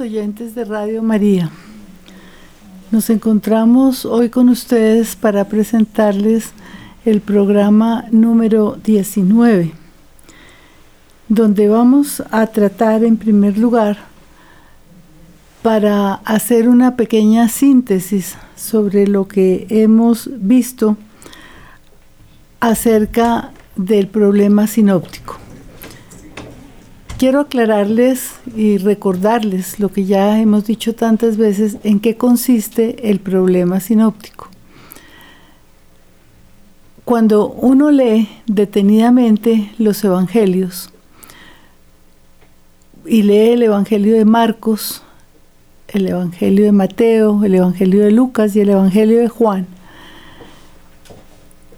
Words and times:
Oyentes 0.00 0.54
de 0.54 0.64
Radio 0.64 1.02
María, 1.02 1.50
nos 2.90 3.08
encontramos 3.08 4.04
hoy 4.04 4.28
con 4.28 4.48
ustedes 4.48 5.16
para 5.16 5.44
presentarles 5.48 6.50
el 7.04 7.20
programa 7.20 8.04
número 8.10 8.76
19, 8.84 9.72
donde 11.28 11.68
vamos 11.68 12.22
a 12.30 12.46
tratar 12.48 13.04
en 13.04 13.16
primer 13.16 13.56
lugar 13.56 13.98
para 15.62 16.14
hacer 16.24 16.68
una 16.68 16.96
pequeña 16.96 17.48
síntesis 17.48 18.36
sobre 18.54 19.06
lo 19.06 19.28
que 19.28 19.66
hemos 19.70 20.28
visto 20.34 20.96
acerca 22.60 23.52
del 23.76 24.08
problema 24.08 24.66
sinóptico. 24.66 25.45
Quiero 27.18 27.40
aclararles 27.40 28.34
y 28.54 28.76
recordarles 28.76 29.80
lo 29.80 29.88
que 29.88 30.04
ya 30.04 30.38
hemos 30.38 30.66
dicho 30.66 30.94
tantas 30.94 31.38
veces 31.38 31.78
en 31.82 31.98
qué 31.98 32.18
consiste 32.18 33.08
el 33.10 33.20
problema 33.20 33.80
sinóptico. 33.80 34.50
Cuando 37.06 37.48
uno 37.48 37.90
lee 37.90 38.28
detenidamente 38.46 39.72
los 39.78 40.04
evangelios 40.04 40.90
y 43.06 43.22
lee 43.22 43.52
el 43.52 43.62
evangelio 43.62 44.14
de 44.14 44.26
Marcos, 44.26 45.02
el 45.88 46.08
evangelio 46.08 46.66
de 46.66 46.72
Mateo, 46.72 47.42
el 47.44 47.54
evangelio 47.54 48.04
de 48.04 48.10
Lucas 48.10 48.54
y 48.56 48.60
el 48.60 48.68
evangelio 48.68 49.20
de 49.20 49.28
Juan, 49.28 49.66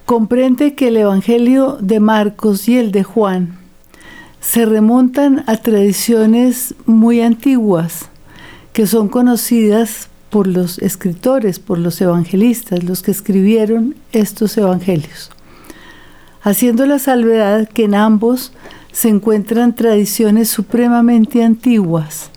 comprende 0.05 0.75
que 0.75 0.89
el 0.89 0.97
evangelio 0.97 1.79
de 1.81 2.01
Marcos 2.01 2.69
y 2.69 2.77
el 2.77 2.91
de 2.91 3.05
Juan 3.05 3.68
se 4.41 4.65
remontan 4.65 5.45
a 5.47 5.57
tradiciones 5.57 6.75
muy 6.87 7.21
antiguas 7.21 8.09
que 8.73 8.87
son 8.87 9.09
conocidas 9.09 10.09
por 10.31 10.47
los 10.47 10.79
escritores, 10.79 11.59
por 11.59 11.79
los 11.79 12.01
evangelistas, 12.01 12.85
los 12.85 13.03
que 13.03 13.11
escribieron 13.11 13.95
estos 14.13 14.57
evangelios, 14.57 15.31
haciendo 16.43 16.87
la 16.87 16.99
salvedad 16.99 17.69
que 17.69 17.85
en 17.85 17.95
ambos 17.95 18.53
se 18.93 19.09
encuentran 19.09 19.75
tradiciones 19.75 20.49
supremamente 20.49 21.43
antiguas, 21.43 22.31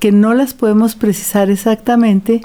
que 0.00 0.12
no 0.12 0.34
las 0.34 0.54
podemos 0.54 0.94
precisar 0.96 1.50
exactamente, 1.50 2.40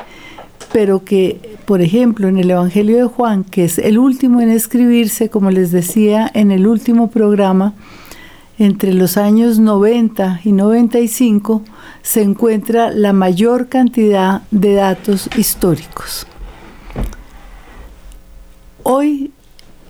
pero 0.71 1.03
que, 1.03 1.57
por 1.65 1.81
ejemplo, 1.81 2.27
en 2.27 2.37
el 2.37 2.51
Evangelio 2.51 2.97
de 2.97 3.05
Juan, 3.05 3.43
que 3.43 3.65
es 3.65 3.79
el 3.79 3.97
último 3.97 4.41
en 4.41 4.49
escribirse, 4.49 5.29
como 5.29 5.51
les 5.51 5.71
decía 5.71 6.29
en 6.33 6.51
el 6.51 6.67
último 6.67 7.09
programa, 7.09 7.73
entre 8.57 8.93
los 8.93 9.17
años 9.17 9.59
90 9.59 10.41
y 10.43 10.51
95 10.51 11.63
se 12.01 12.21
encuentra 12.21 12.91
la 12.91 13.13
mayor 13.13 13.67
cantidad 13.67 14.43
de 14.51 14.75
datos 14.75 15.29
históricos. 15.37 16.25
Hoy 18.83 19.31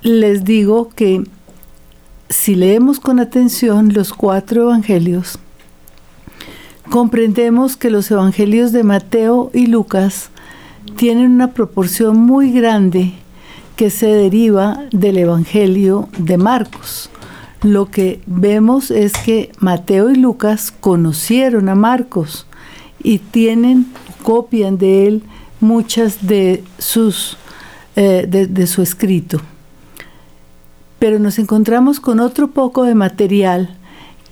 les 0.02 0.44
digo 0.46 0.90
que 0.90 1.24
si 2.30 2.56
leemos 2.56 3.00
con 3.00 3.20
atención 3.20 3.94
los 3.94 4.14
cuatro 4.14 4.64
evangelios, 4.64 5.38
comprendemos 6.90 7.78
que 7.78 7.90
los 7.90 8.10
evangelios 8.10 8.72
de 8.72 8.84
Mateo 8.84 9.52
y 9.54 9.68
Lucas 9.68 10.30
tienen 10.96 11.32
una 11.32 11.52
proporción 11.52 12.18
muy 12.18 12.52
grande 12.52 13.14
que 13.76 13.90
se 13.90 14.08
deriva 14.08 14.86
del 14.92 15.18
evangelio 15.18 16.08
de 16.18 16.38
Marcos 16.38 17.10
lo 17.66 17.90
que 17.90 18.22
vemos 18.28 18.92
es 18.92 19.14
que 19.18 19.52
Mateo 19.60 20.12
y 20.12 20.16
Lucas 20.16 20.72
conocieron 20.72 21.68
a 21.68 21.76
Marcos 21.76 22.46
y 23.02 23.18
tienen, 23.18 23.88
copian 24.22 24.78
de 24.78 25.08
él 25.08 25.24
muchas 25.60 26.28
de 26.28 26.64
sus 26.78 27.38
eh, 27.96 28.28
de, 28.28 28.68
su 28.68 28.82
escrito. 28.82 29.42
Pero 31.00 31.18
nos 31.18 31.40
encontramos 31.40 32.00
con 32.00 32.20
otro 32.20 32.52
poco 32.52 32.84
de 32.84 32.94
material 32.94 33.78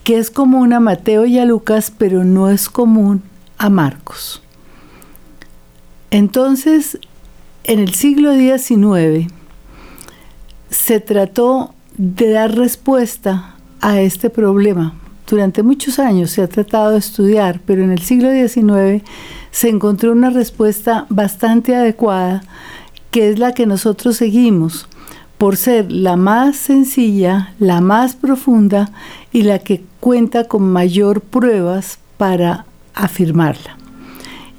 que 0.04 0.18
es 0.18 0.30
común 0.30 0.74
a 0.74 0.80
Mateo 0.80 1.26
y 1.26 1.40
a 1.40 1.46
Lucas, 1.46 1.92
pero 1.98 2.26
no 2.26 2.50
es 2.50 2.70
común 2.70 3.24
a 3.58 3.70
Marcos. 3.70 4.44
Entonces, 6.12 7.00
en 7.64 7.80
el 7.80 7.94
siglo 7.94 8.36
XIX 8.36 9.32
se 10.70 11.00
trató 11.00 11.74
de 11.98 12.32
dar 12.32 12.56
respuesta 12.56 13.56
a 13.82 14.02
este 14.02 14.30
problema. 14.30 14.96
Durante 15.30 15.64
muchos 15.64 16.00
años 16.00 16.32
se 16.32 16.42
ha 16.42 16.48
tratado 16.48 16.92
de 16.92 16.98
estudiar, 16.98 17.60
pero 17.66 17.84
en 17.84 17.92
el 17.92 18.00
siglo 18.00 18.30
XIX 18.32 19.04
se 19.52 19.70
encontró 19.70 20.12
una 20.12 20.30
respuesta 20.30 21.06
bastante 21.10 21.76
adecuada, 21.76 22.44
que 23.12 23.30
es 23.30 23.40
la 23.40 23.54
que 23.54 23.66
nosotros 23.66 24.18
seguimos, 24.18 24.88
por 25.38 25.58
ser 25.58 25.92
la 25.92 26.16
más 26.16 26.56
sencilla, 26.56 27.54
la 27.60 27.82
más 27.82 28.16
profunda 28.16 28.92
y 29.32 29.44
la 29.44 29.60
que 29.60 29.84
cuenta 30.00 30.46
con 30.46 30.64
mayor 30.64 31.22
pruebas 31.22 32.00
para 32.18 32.66
afirmarla. 32.94 33.78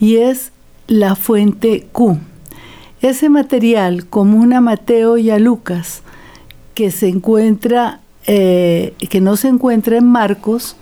Y 0.00 0.16
es 0.16 0.52
la 0.86 1.16
fuente 1.16 1.88
Q. 1.92 2.18
Ese 3.00 3.28
material 3.28 4.06
común 4.06 4.52
a 4.52 4.60
Mateo 4.60 5.18
y 5.18 5.30
a 5.30 5.38
Lucas, 5.38 6.02
que 6.74 6.90
se 6.90 7.08
encuentra, 7.08 8.00
eh, 8.26 8.94
que 9.10 9.20
no 9.20 9.36
se 9.36 9.48
encuentra 9.48 9.96
en 9.96 10.06
Marcos, 10.06 10.76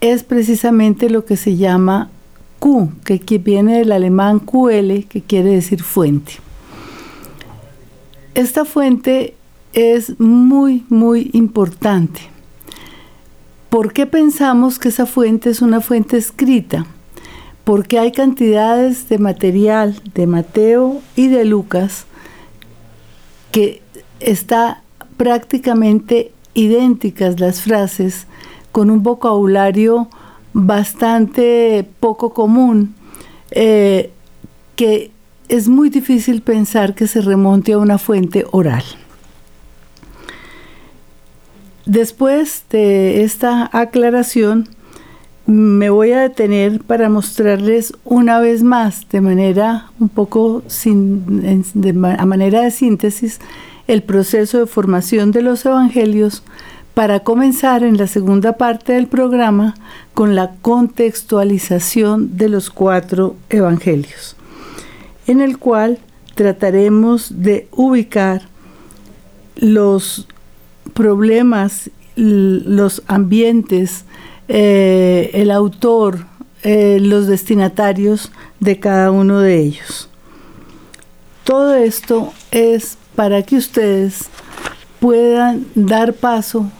es 0.00 0.22
precisamente 0.22 1.10
lo 1.10 1.24
que 1.24 1.36
se 1.36 1.56
llama 1.56 2.10
Q, 2.58 2.92
que 3.04 3.38
viene 3.38 3.78
del 3.78 3.92
alemán 3.92 4.38
QL, 4.38 5.04
que 5.08 5.22
quiere 5.26 5.50
decir 5.50 5.82
fuente. 5.82 6.34
Esta 8.34 8.64
fuente 8.64 9.34
es 9.72 10.18
muy, 10.20 10.84
muy 10.88 11.30
importante. 11.32 12.20
¿Por 13.70 13.92
qué 13.92 14.06
pensamos 14.06 14.78
que 14.78 14.88
esa 14.88 15.04
fuente 15.04 15.50
es 15.50 15.60
una 15.60 15.80
fuente 15.80 16.16
escrita? 16.16 16.86
Porque 17.64 17.98
hay 17.98 18.12
cantidades 18.12 19.08
de 19.08 19.18
material 19.18 20.00
de 20.14 20.26
Mateo 20.26 21.00
y 21.16 21.26
de 21.28 21.44
Lucas 21.44 22.06
que 23.50 23.82
está 24.20 24.83
prácticamente 25.16 26.32
idénticas 26.54 27.40
las 27.40 27.60
frases, 27.60 28.26
con 28.72 28.90
un 28.90 29.02
vocabulario 29.02 30.08
bastante 30.52 31.86
poco 32.00 32.32
común, 32.32 32.94
eh, 33.50 34.10
que 34.76 35.10
es 35.48 35.68
muy 35.68 35.90
difícil 35.90 36.42
pensar 36.42 36.94
que 36.94 37.06
se 37.06 37.20
remonte 37.20 37.72
a 37.72 37.78
una 37.78 37.98
fuente 37.98 38.44
oral. 38.50 38.84
Después 41.86 42.64
de 42.70 43.24
esta 43.24 43.68
aclaración, 43.72 44.68
me 45.46 45.90
voy 45.90 46.12
a 46.12 46.20
detener 46.20 46.80
para 46.80 47.10
mostrarles 47.10 47.92
una 48.04 48.40
vez 48.40 48.62
más, 48.62 49.06
de 49.10 49.20
manera 49.20 49.90
un 50.00 50.08
poco 50.08 50.62
sin, 50.66 51.62
a 52.18 52.24
manera 52.24 52.62
de 52.62 52.70
síntesis, 52.70 53.40
el 53.86 54.02
proceso 54.02 54.58
de 54.58 54.66
formación 54.66 55.30
de 55.30 55.42
los 55.42 55.64
evangelios 55.66 56.42
para 56.94 57.20
comenzar 57.20 57.82
en 57.82 57.96
la 57.96 58.06
segunda 58.06 58.56
parte 58.56 58.92
del 58.92 59.08
programa 59.08 59.74
con 60.14 60.34
la 60.34 60.54
contextualización 60.62 62.36
de 62.36 62.48
los 62.48 62.70
cuatro 62.70 63.36
evangelios, 63.50 64.36
en 65.26 65.40
el 65.40 65.58
cual 65.58 65.98
trataremos 66.34 67.42
de 67.42 67.68
ubicar 67.72 68.42
los 69.56 70.28
problemas, 70.94 71.90
los 72.16 73.02
ambientes, 73.08 74.04
eh, 74.48 75.30
el 75.34 75.50
autor, 75.50 76.26
eh, 76.62 76.98
los 77.00 77.26
destinatarios 77.26 78.30
de 78.60 78.78
cada 78.78 79.10
uno 79.10 79.40
de 79.40 79.58
ellos. 79.60 80.08
Todo 81.42 81.74
esto 81.74 82.32
es 82.52 82.98
para 83.14 83.42
que 83.42 83.56
ustedes 83.56 84.28
puedan 85.00 85.66
dar 85.74 86.14
paso 86.14 86.70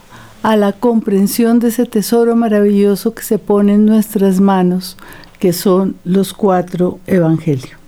a 0.43 0.55
la 0.55 0.73
comprensión 0.73 1.59
de 1.59 1.69
ese 1.69 1.85
tesoro 1.85 2.35
maravilloso 2.35 3.13
que 3.13 3.23
se 3.23 3.39
pone 3.39 3.75
en 3.75 3.85
nuestras 3.85 4.39
manos, 4.39 4.97
que 5.39 5.53
son 5.53 5.95
los 6.03 6.33
cuatro 6.33 6.99
evangelios. 7.07 7.79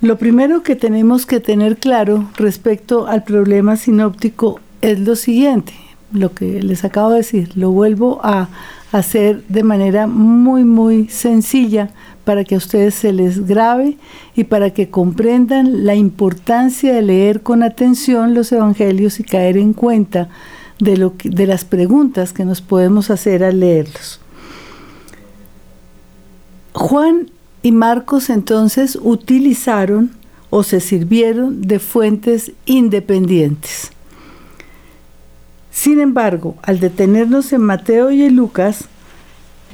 Lo 0.00 0.16
primero 0.16 0.62
que 0.62 0.76
tenemos 0.76 1.26
que 1.26 1.40
tener 1.40 1.78
claro 1.78 2.28
respecto 2.36 3.06
al 3.06 3.24
problema 3.24 3.76
sinóptico 3.76 4.60
es 4.80 5.00
lo 5.00 5.16
siguiente, 5.16 5.72
lo 6.12 6.32
que 6.34 6.62
les 6.62 6.84
acabo 6.84 7.10
de 7.10 7.16
decir, 7.16 7.50
lo 7.56 7.70
vuelvo 7.70 8.20
a 8.22 8.48
hacer 8.92 9.42
de 9.48 9.64
manera 9.64 10.06
muy, 10.06 10.64
muy 10.64 11.08
sencilla 11.08 11.90
para 12.28 12.44
que 12.44 12.56
a 12.56 12.58
ustedes 12.58 12.94
se 12.94 13.14
les 13.14 13.46
grabe 13.46 13.96
y 14.36 14.44
para 14.44 14.68
que 14.68 14.90
comprendan 14.90 15.86
la 15.86 15.94
importancia 15.94 16.92
de 16.92 17.00
leer 17.00 17.40
con 17.40 17.62
atención 17.62 18.34
los 18.34 18.52
evangelios 18.52 19.18
y 19.18 19.24
caer 19.24 19.56
en 19.56 19.72
cuenta 19.72 20.28
de, 20.78 20.98
lo 20.98 21.14
de 21.24 21.46
las 21.46 21.64
preguntas 21.64 22.34
que 22.34 22.44
nos 22.44 22.60
podemos 22.60 23.08
hacer 23.08 23.42
al 23.42 23.60
leerlos. 23.60 24.20
Juan 26.74 27.30
y 27.62 27.72
Marcos 27.72 28.28
entonces 28.28 28.98
utilizaron 29.00 30.10
o 30.50 30.64
se 30.64 30.80
sirvieron 30.80 31.62
de 31.62 31.78
fuentes 31.78 32.52
independientes. 32.66 33.90
Sin 35.70 35.98
embargo, 35.98 36.56
al 36.60 36.78
detenernos 36.78 37.54
en 37.54 37.62
Mateo 37.62 38.10
y 38.10 38.22
en 38.24 38.36
Lucas, 38.36 38.84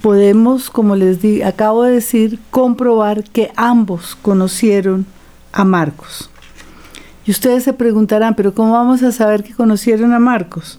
podemos, 0.04 0.68
como 0.68 0.96
les 0.96 1.22
di, 1.22 1.40
acabo 1.40 1.82
de 1.82 1.92
decir, 1.92 2.38
comprobar 2.50 3.24
que 3.24 3.50
ambos 3.56 4.14
conocieron 4.20 5.06
a 5.50 5.64
Marcos. 5.64 6.28
Y 7.24 7.30
ustedes 7.30 7.64
se 7.64 7.72
preguntarán, 7.72 8.34
pero 8.34 8.52
¿cómo 8.52 8.72
vamos 8.72 9.02
a 9.02 9.12
saber 9.12 9.42
que 9.42 9.54
conocieron 9.54 10.12
a 10.12 10.18
Marcos? 10.18 10.78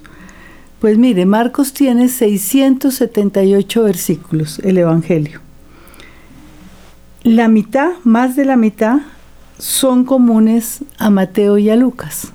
Pues 0.79 0.99
mire, 0.99 1.25
Marcos 1.25 1.73
tiene 1.73 2.07
678 2.07 3.83
versículos, 3.83 4.59
el 4.59 4.77
Evangelio. 4.77 5.41
La 7.23 7.47
mitad, 7.47 7.93
más 8.03 8.35
de 8.35 8.45
la 8.45 8.57
mitad, 8.57 8.99
son 9.57 10.05
comunes 10.05 10.83
a 10.99 11.09
Mateo 11.09 11.57
y 11.57 11.71
a 11.71 11.75
Lucas. 11.75 12.31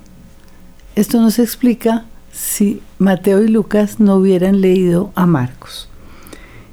Esto 0.97 1.21
nos 1.21 1.39
explica 1.39 2.03
si 2.33 2.81
Mateo 2.99 3.41
y 3.41 3.47
Lucas 3.47 4.01
no 4.01 4.17
hubieran 4.17 4.59
leído 4.59 5.13
a 5.15 5.25
Marcos. 5.25 5.87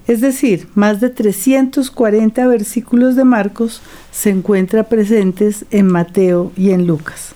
Es 0.08 0.20
decir, 0.20 0.66
más 0.74 1.00
de 1.00 1.10
340 1.10 2.46
versículos 2.48 3.14
de 3.14 3.24
Marcos 3.24 3.80
se 4.10 4.30
encuentran 4.30 4.86
presentes 4.86 5.66
en 5.70 5.86
Mateo 5.86 6.50
y 6.56 6.70
en 6.70 6.86
Lucas. 6.86 7.34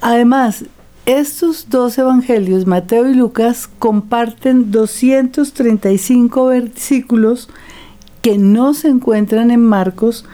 Además, 0.00 0.66
estos 1.06 1.70
dos 1.70 1.96
evangelios, 1.96 2.66
Mateo 2.66 3.08
y 3.08 3.14
Lucas, 3.14 3.68
comparten 3.78 4.70
235 4.70 6.46
versículos 6.46 7.48
que 8.20 8.36
no 8.36 8.74
se 8.74 8.88
encuentran 8.88 9.50
en 9.50 9.64
Marcos, 9.64 10.26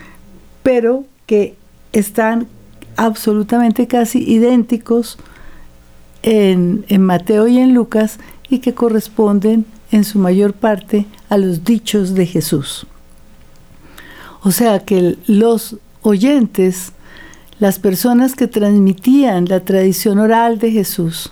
pero 0.65 1.05
que 1.27 1.55
están 1.93 2.49
absolutamente 2.97 3.87
casi 3.87 4.19
idénticos 4.29 5.17
en, 6.25 6.85
Mateo 7.01 7.47
y 7.47 7.59
en 7.59 7.73
Lucas 7.75 8.19
y 8.49 8.59
que 8.59 8.75
corresponden 8.75 9.67
en 9.95 10.03
su 10.03 10.19
mayor 10.19 10.55
parte 10.55 11.07
a 11.29 11.37
los 11.37 11.63
dichos 11.63 12.17
de 12.17 12.27
Jesús. 12.27 12.85
O 14.43 14.51
sea 14.51 14.81
que 14.81 15.17
los 15.29 15.77
oyentes, 16.03 16.91
las 17.61 17.79
personas 17.79 18.35
que 18.35 18.49
transmitían 18.49 19.45
la 19.45 19.61
tradición 19.61 20.19
oral 20.19 20.59
de 20.59 20.73
Jesús, 20.73 21.31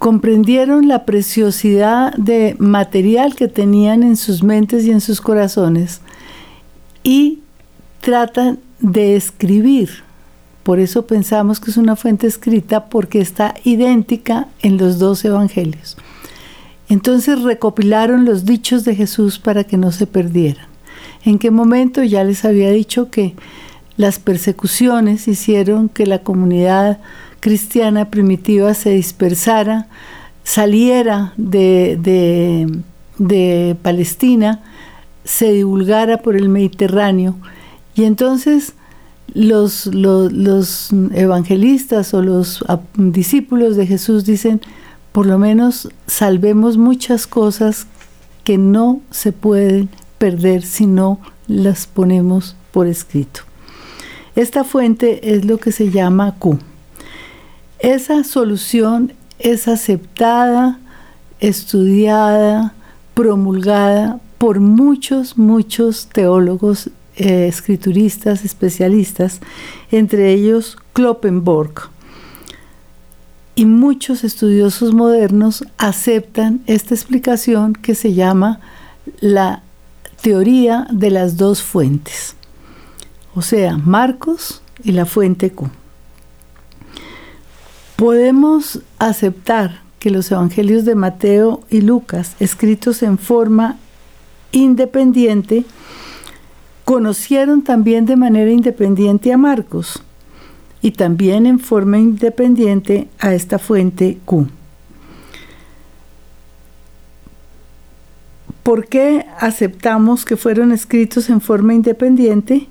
comprendieron 0.00 0.88
la 0.88 1.04
preciosidad 1.04 2.12
de 2.14 2.56
material 2.58 3.36
que 3.36 3.46
tenían 3.46 4.02
en 4.02 4.16
sus 4.16 4.42
mentes 4.42 4.84
y 4.84 4.90
en 4.90 5.00
sus 5.00 5.20
corazones 5.20 6.00
y 7.04 7.38
tratan 8.00 8.58
de 8.80 9.14
escribir. 9.14 10.02
Por 10.64 10.80
eso 10.80 11.06
pensamos 11.06 11.60
que 11.60 11.70
es 11.70 11.76
una 11.76 11.94
fuente 11.94 12.26
escrita 12.26 12.86
porque 12.86 13.20
está 13.20 13.54
idéntica 13.62 14.48
en 14.60 14.76
los 14.76 14.98
dos 14.98 15.24
evangelios. 15.24 15.96
Entonces 16.88 17.42
recopilaron 17.42 18.24
los 18.24 18.44
dichos 18.44 18.84
de 18.84 18.94
Jesús 18.94 19.38
para 19.38 19.64
que 19.64 19.76
no 19.76 19.92
se 19.92 20.06
perdieran. 20.06 20.66
¿En 21.24 21.38
qué 21.38 21.50
momento? 21.50 22.02
Ya 22.02 22.24
les 22.24 22.44
había 22.44 22.70
dicho 22.70 23.10
que 23.10 23.34
las 23.96 24.18
persecuciones 24.18 25.28
hicieron 25.28 25.88
que 25.88 26.06
la 26.06 26.20
comunidad 26.20 27.00
cristiana 27.40 28.10
primitiva 28.10 28.72
se 28.74 28.90
dispersara, 28.90 29.88
saliera 30.44 31.34
de, 31.36 32.68
Palestina, 33.82 34.62
se 35.24 35.52
divulgara 35.52 36.18
por 36.18 36.36
el 36.36 36.48
Mediterráneo 36.48 37.36
y 37.94 38.04
entonces 38.04 38.74
los, 39.34 39.90
evangelistas 41.12 42.14
o 42.14 42.22
los 42.22 42.64
discípulos 42.94 43.76
de 43.76 43.86
Jesús 43.86 44.24
dicen, 44.24 44.60
por 45.12 45.26
lo 45.26 45.38
menos 45.38 45.88
salvemos 46.06 46.76
muchas 46.76 47.26
cosas 47.26 47.86
que 48.44 48.58
no 48.58 49.00
se 49.10 49.32
pueden 49.32 49.88
perder 50.18 50.62
si 50.62 50.86
no 50.86 51.18
las 51.46 51.86
ponemos 51.86 52.56
por 52.72 52.86
escrito. 52.86 53.40
Esta 54.36 54.64
fuente 54.64 55.34
es 55.34 55.44
lo 55.44 55.58
que 55.58 55.72
se 55.72 55.90
llama 55.90 56.36
Q. 56.38 56.58
Esa 57.80 58.24
solución 58.24 59.12
es 59.38 59.68
aceptada, 59.68 60.78
estudiada, 61.40 62.74
promulgada 63.14 64.20
por 64.38 64.60
muchos, 64.60 65.36
muchos 65.36 66.08
teólogos 66.08 66.90
eh, 67.16 67.48
escrituristas 67.48 68.44
especialistas, 68.44 69.40
entre 69.90 70.32
ellos 70.32 70.76
Kloppenborg. 70.92 71.90
Y 73.58 73.64
muchos 73.64 74.22
estudiosos 74.22 74.94
modernos 74.94 75.64
aceptan 75.78 76.60
esta 76.68 76.94
explicación 76.94 77.72
que 77.72 77.96
se 77.96 78.14
llama 78.14 78.60
la 79.18 79.64
teoría 80.22 80.86
de 80.92 81.10
las 81.10 81.36
dos 81.36 81.60
fuentes, 81.60 82.36
o 83.34 83.42
sea, 83.42 83.76
Marcos 83.76 84.62
y 84.84 84.92
la 84.92 85.06
fuente 85.06 85.50
Q. 85.50 85.70
Podemos 87.96 88.78
aceptar 89.00 89.80
que 89.98 90.10
los 90.10 90.30
evangelios 90.30 90.84
de 90.84 90.94
Mateo 90.94 91.64
y 91.68 91.80
Lucas, 91.80 92.36
escritos 92.38 93.02
en 93.02 93.18
forma 93.18 93.76
independiente, 94.52 95.64
conocieron 96.84 97.62
también 97.62 98.06
de 98.06 98.14
manera 98.14 98.52
independiente 98.52 99.32
a 99.32 99.36
Marcos 99.36 100.04
y 100.82 100.92
también 100.92 101.46
en 101.46 101.58
forma 101.58 101.98
independiente 101.98 103.08
a 103.18 103.34
esta 103.34 103.58
fuente 103.58 104.18
Q. 104.24 104.48
¿Por 108.62 108.86
qué 108.86 109.24
aceptamos 109.38 110.24
que 110.24 110.36
fueron 110.36 110.72
escritos 110.72 111.30
en 111.30 111.40
forma 111.40 111.72
independiente? 111.72 112.66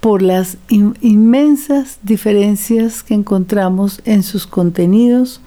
Por 0.00 0.20
las 0.20 0.58
inmensas 0.68 1.98
diferencias 2.02 3.02
que 3.02 3.14
encontramos 3.14 4.02
en 4.04 4.24
sus 4.24 4.46
contenidos, 4.46 5.40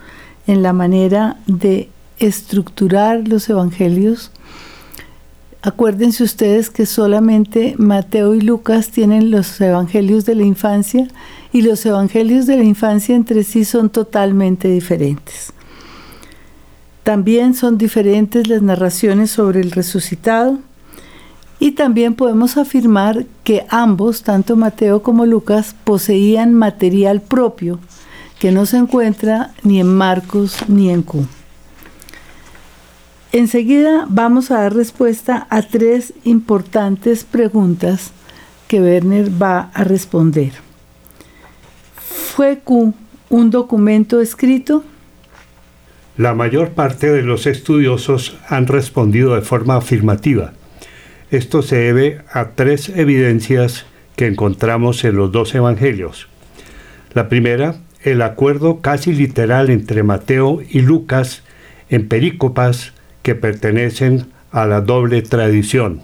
en 0.48 0.64
la 0.64 0.74
manera 0.74 1.38
de 1.46 1.90
estructurar 2.20 3.28
los 3.28 3.48
evangelios, 3.50 4.32
Acuérdense 5.66 6.24
ustedes 6.24 6.70
que 6.70 6.86
solamente 6.86 7.74
Mateo 7.80 8.36
y 8.36 8.42
Lucas 8.42 8.90
tienen 8.90 9.32
los 9.32 9.60
evangelios 9.60 10.24
de 10.24 10.36
la 10.36 10.44
infancia 10.44 11.08
y 11.52 11.64
los 11.64 11.84
evangelios 11.88 12.46
de 12.46 12.58
la 12.58 12.64
infancia 12.64 13.16
entre 13.16 13.44
sí 13.44 13.66
son 13.66 13.90
totalmente 13.90 14.68
diferentes. 14.68 15.52
También 17.02 17.56
son 17.56 17.80
diferentes 17.80 18.48
las 18.48 18.62
narraciones 18.62 19.32
sobre 19.32 19.60
el 19.60 19.72
resucitado 19.72 20.60
y 21.60 21.72
también 21.72 22.14
podemos 22.14 22.58
afirmar 22.58 23.26
que 23.44 23.66
ambos, 23.70 24.22
tanto 24.22 24.56
Mateo 24.56 25.02
como 25.02 25.26
Lucas, 25.26 25.76
poseían 25.84 26.54
material 26.54 27.22
propio 27.22 27.80
que 28.38 28.52
no 28.52 28.68
se 28.68 28.78
encuentra 28.78 29.56
ni 29.64 29.80
en 29.80 29.92
Marcos 29.92 30.58
ni 30.68 30.92
en 30.92 31.02
Q. 31.02 31.26
Enseguida 33.36 34.08
vamos 34.08 34.50
a 34.50 34.62
dar 34.62 34.74
respuesta 34.74 35.46
a 35.50 35.62
tres 35.62 36.14
importantes 36.24 37.26
preguntas 37.26 38.14
que 38.70 38.80
Werner 38.80 39.30
va 39.30 39.72
a 39.74 39.84
responder. 39.84 40.54
¿Fue 41.98 42.60
Q 42.64 42.94
un 43.30 43.50
documento 43.50 44.22
escrito? 44.22 44.86
La 46.16 46.34
mayor 46.34 46.70
parte 46.70 47.12
de 47.12 47.24
los 47.24 47.46
estudiosos 47.46 48.38
han 48.48 48.68
respondido 48.68 49.36
de 49.36 49.42
forma 49.42 49.76
afirmativa. 49.76 50.54
Esto 51.30 51.62
se 51.62 51.76
debe 51.76 52.22
a 52.32 52.52
tres 52.52 52.88
evidencias 52.88 53.86
que 54.16 54.28
encontramos 54.28 55.04
en 55.04 55.18
los 55.18 55.34
dos 55.34 55.54
evangelios. 55.54 56.30
La 57.14 57.28
primera, 57.28 57.82
el 58.02 58.22
acuerdo 58.22 58.80
casi 58.80 59.12
literal 59.12 59.70
entre 59.70 60.04
Mateo 60.04 60.62
y 60.70 60.80
Lucas 60.80 61.44
en 61.90 62.08
perícopas 62.08 62.94
que 63.26 63.34
pertenecen 63.34 64.28
a 64.52 64.68
la 64.68 64.82
doble 64.82 65.24
tradición. 65.24 66.04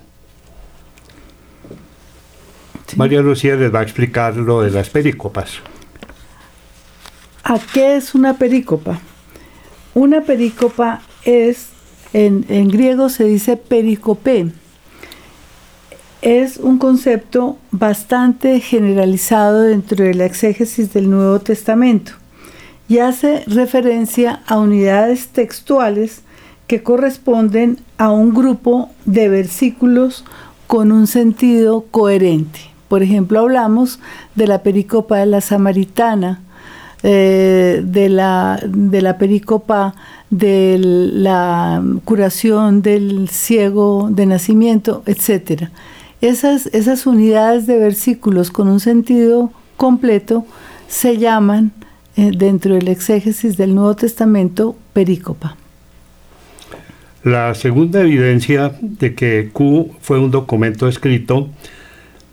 María 2.96 3.22
Lucía 3.22 3.56
les 3.56 3.72
va 3.72 3.82
a 3.82 3.84
explicar 3.84 4.36
lo 4.38 4.64
de 4.64 4.72
las 4.72 4.90
perícopas. 4.90 5.60
¿A 7.44 7.60
qué 7.60 7.96
es 7.96 8.16
una 8.16 8.34
perícopa? 8.34 9.00
Una 9.94 10.22
perícopa 10.22 11.04
es, 11.24 11.68
en, 12.12 12.44
en 12.50 12.70
griego 12.70 13.08
se 13.08 13.26
dice 13.26 13.56
pericopé. 13.56 14.48
Es 16.24 16.58
un 16.58 16.80
concepto 16.80 17.60
bastante 17.70 18.60
generalizado 18.62 19.62
dentro 19.62 20.04
de 20.04 20.16
la 20.16 20.26
exégesis 20.26 20.92
del 20.92 21.08
Nuevo 21.08 21.40
Testamento 21.40 22.14
y 22.90 22.98
hace 22.98 23.44
referencia 23.46 24.42
a 24.48 24.58
unidades 24.58 25.28
textuales 25.28 26.24
que 26.72 26.84
corresponden 26.84 27.80
a 27.98 28.12
un 28.12 28.34
grupo 28.34 28.88
de 29.04 29.28
versículos 29.28 30.24
con 30.68 30.94
un 30.94 31.06
sentido 31.06 31.84
coherente. 31.92 32.62
Por 32.88 33.04
ejemplo, 33.04 33.42
hablamos 33.42 34.00
de 34.36 34.48
la 34.48 34.64
pericopa 34.64 35.18
de 35.18 35.26
la 35.26 35.42
samaritana, 35.42 36.40
eh, 37.04 37.82
de, 37.84 38.08
la, 38.08 38.58
de 38.66 39.02
la 39.02 39.18
pericopa 39.18 39.96
de 40.30 40.78
la 40.80 41.84
curación 42.06 42.82
del 42.82 43.28
ciego 43.28 44.08
de 44.10 44.26
nacimiento, 44.28 45.04
etc. 45.08 45.64
Esas, 46.22 46.68
esas 46.68 47.06
unidades 47.06 47.68
de 47.68 47.80
versículos 47.80 48.50
con 48.50 48.70
un 48.70 48.80
sentido 48.80 49.52
completo 49.76 50.46
se 50.88 51.18
llaman 51.18 51.74
eh, 52.16 52.32
dentro 52.34 52.76
del 52.76 52.88
exégesis 52.88 53.58
del 53.58 53.76
Nuevo 53.76 53.98
Testamento 53.98 54.78
perícopa. 54.94 55.58
La 57.24 57.54
segunda 57.54 58.02
evidencia 58.02 58.74
de 58.82 59.14
que 59.14 59.52
Q 59.54 59.96
fue 60.02 60.18
un 60.18 60.32
documento 60.32 60.88
escrito, 60.88 61.50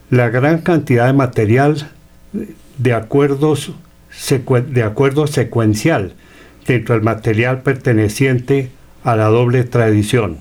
la 0.09 0.30
gran 0.30 0.62
cantidad 0.62 1.07
de 1.07 1.12
material 1.12 1.90
de 2.78 2.95
acuerdos 2.95 3.73
de 4.68 4.83
acuerdo 4.83 5.26
secuencial 5.26 6.14
dentro 6.66 6.95
del 6.95 7.04
material 7.04 7.62
perteneciente 7.62 8.71
a 9.04 9.16
la 9.16 9.26
doble 9.26 9.64
tradición. 9.64 10.38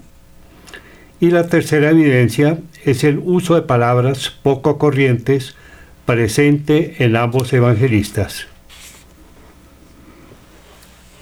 Y 1.20 1.32
la 1.32 1.48
tercera 1.48 1.90
evidencia 1.90 2.60
es 2.86 3.04
el 3.04 3.20
uso 3.24 3.56
de 3.56 3.64
palabras 3.64 4.30
poco 4.44 4.78
corrientes 4.78 5.56
presente 6.06 7.04
en 7.04 7.16
ambos 7.16 7.52
evangelistas. 7.52 8.48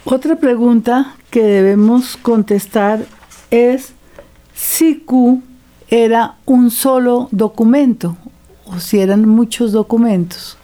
Otra 0.04 0.36
pregunta 0.36 1.16
que 1.36 1.44
debemos 1.44 2.16
contestar 2.16 3.02
es 3.52 3.92
si 4.54 5.00
Q 5.00 5.44
era 5.90 6.36
un 6.46 6.72
solo 6.72 7.28
documento 7.32 8.16
o 8.64 8.80
si 8.80 9.02
eran 9.02 9.28
muchos 9.28 9.74
documentos. 9.74 10.58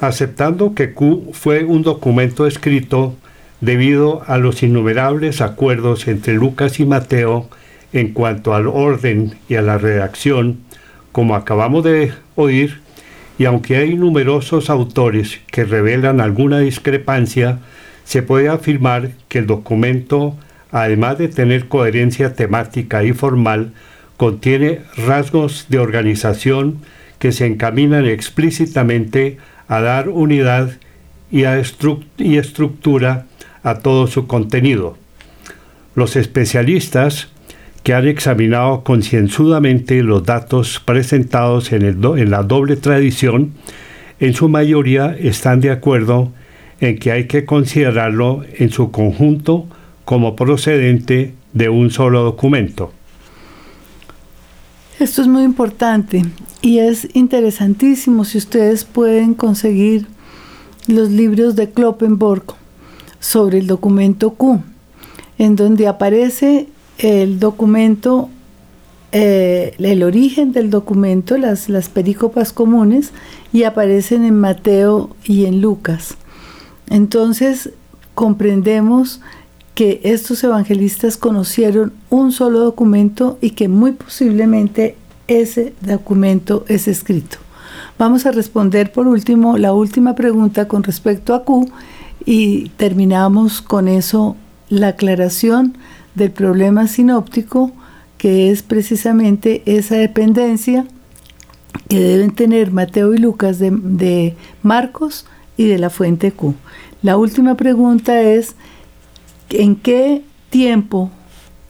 Aceptando 0.00 0.72
que 0.74 0.94
Q 0.94 1.32
fue 1.34 1.64
un 1.64 1.82
documento 1.82 2.46
escrito 2.46 3.16
debido 3.60 4.22
a 4.26 4.38
los 4.38 4.62
innumerables 4.62 5.42
acuerdos 5.42 6.08
entre 6.08 6.32
Lucas 6.32 6.80
y 6.80 6.86
Mateo 6.86 7.50
en 7.92 8.14
cuanto 8.14 8.54
al 8.54 8.66
orden 8.66 9.38
y 9.50 9.56
a 9.56 9.60
la 9.60 9.76
redacción, 9.76 10.60
como 11.12 11.36
acabamos 11.36 11.84
de 11.84 12.14
oír, 12.34 12.80
y 13.42 13.44
aunque 13.44 13.76
hay 13.76 13.96
numerosos 13.96 14.70
autores 14.70 15.40
que 15.50 15.64
revelan 15.64 16.20
alguna 16.20 16.60
discrepancia, 16.60 17.58
se 18.04 18.22
puede 18.22 18.48
afirmar 18.48 19.10
que 19.28 19.40
el 19.40 19.48
documento, 19.48 20.36
además 20.70 21.18
de 21.18 21.26
tener 21.26 21.66
coherencia 21.66 22.34
temática 22.34 23.02
y 23.02 23.12
formal, 23.12 23.72
contiene 24.16 24.82
rasgos 24.96 25.66
de 25.70 25.80
organización 25.80 26.82
que 27.18 27.32
se 27.32 27.46
encaminan 27.46 28.06
explícitamente 28.06 29.38
a 29.66 29.80
dar 29.80 30.08
unidad 30.08 30.78
y, 31.32 31.42
y 32.18 32.36
estructura 32.36 33.26
a 33.64 33.80
todo 33.80 34.06
su 34.06 34.28
contenido. 34.28 34.96
Los 35.96 36.14
especialistas 36.14 37.26
que 37.82 37.94
han 37.94 38.06
examinado 38.06 38.84
concienzudamente 38.84 40.02
los 40.02 40.24
datos 40.24 40.80
presentados 40.84 41.72
en, 41.72 41.82
en 41.82 42.30
la 42.30 42.42
doble 42.42 42.76
tradición, 42.76 43.52
en 44.20 44.34
su 44.34 44.48
mayoría 44.48 45.16
están 45.18 45.60
de 45.60 45.70
acuerdo 45.70 46.32
en 46.80 46.98
que 46.98 47.12
hay 47.12 47.26
que 47.26 47.44
considerarlo 47.44 48.42
en 48.58 48.70
su 48.70 48.90
conjunto 48.90 49.66
como 50.04 50.36
procedente 50.36 51.34
de 51.52 51.68
un 51.68 51.90
solo 51.90 52.22
documento. 52.22 52.92
Esto 54.98 55.22
es 55.22 55.28
muy 55.28 55.42
importante 55.42 56.24
y 56.60 56.78
es 56.78 57.08
interesantísimo 57.14 58.24
si 58.24 58.38
ustedes 58.38 58.84
pueden 58.84 59.34
conseguir 59.34 60.06
los 60.86 61.10
libros 61.10 61.56
de 61.56 61.70
Kloppenborg 61.70 62.54
sobre 63.18 63.58
el 63.58 63.66
documento 63.66 64.30
Q, 64.34 64.62
en 65.38 65.56
donde 65.56 65.88
aparece 65.88 66.68
el 67.02 67.40
documento, 67.40 68.30
eh, 69.10 69.74
el 69.78 70.02
origen 70.04 70.52
del 70.52 70.70
documento, 70.70 71.36
las, 71.36 71.68
las 71.68 71.88
perícopas 71.88 72.52
comunes, 72.52 73.10
y 73.52 73.64
aparecen 73.64 74.24
en 74.24 74.38
Mateo 74.38 75.10
y 75.24 75.44
en 75.46 75.60
Lucas. 75.60 76.16
Entonces 76.88 77.70
comprendemos 78.14 79.20
que 79.74 80.00
estos 80.04 80.44
evangelistas 80.44 81.16
conocieron 81.16 81.92
un 82.08 82.30
solo 82.30 82.60
documento 82.60 83.36
y 83.40 83.50
que 83.50 83.68
muy 83.68 83.92
posiblemente 83.92 84.96
ese 85.26 85.72
documento 85.80 86.64
es 86.68 86.86
escrito. 86.86 87.38
Vamos 87.98 88.26
a 88.26 88.32
responder 88.32 88.92
por 88.92 89.08
último 89.08 89.58
la 89.58 89.72
última 89.72 90.14
pregunta 90.14 90.68
con 90.68 90.82
respecto 90.84 91.34
a 91.34 91.44
Q 91.44 91.68
y 92.24 92.68
terminamos 92.76 93.60
con 93.60 93.88
eso 93.88 94.36
la 94.68 94.88
aclaración 94.88 95.76
del 96.14 96.30
problema 96.30 96.86
sinóptico, 96.86 97.72
que 98.18 98.50
es 98.50 98.62
precisamente 98.62 99.62
esa 99.66 99.96
dependencia 99.96 100.86
que 101.88 101.98
deben 101.98 102.34
tener 102.34 102.70
Mateo 102.70 103.14
y 103.14 103.18
Lucas 103.18 103.58
de, 103.58 104.34
Marcos 104.62 105.26
y 105.56 105.66
de 105.66 105.78
la 105.78 105.90
fuente 105.90 106.32
Q. 106.32 106.54
La 107.02 107.16
última 107.16 107.56
pregunta 107.56 108.20
es, 108.22 108.54
¿en 109.50 109.76
qué 109.76 110.22
tiempo 110.50 111.10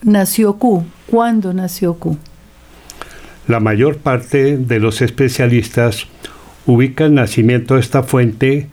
nació 0.01 0.57
Q? 0.57 0.85
¿Cuándo 1.07 1.53
nació 1.53 1.95
Q? 1.95 2.17
La 3.47 3.59
mayor 3.59 3.97
parte 3.97 4.57
de 4.57 4.79
los 4.79 5.01
especialistas 5.01 6.07
ubica 6.65 7.05
el 7.05 7.15
nacimiento 7.15 7.73
de 7.73 7.81
esta 7.81 8.03
fuente 8.03 8.69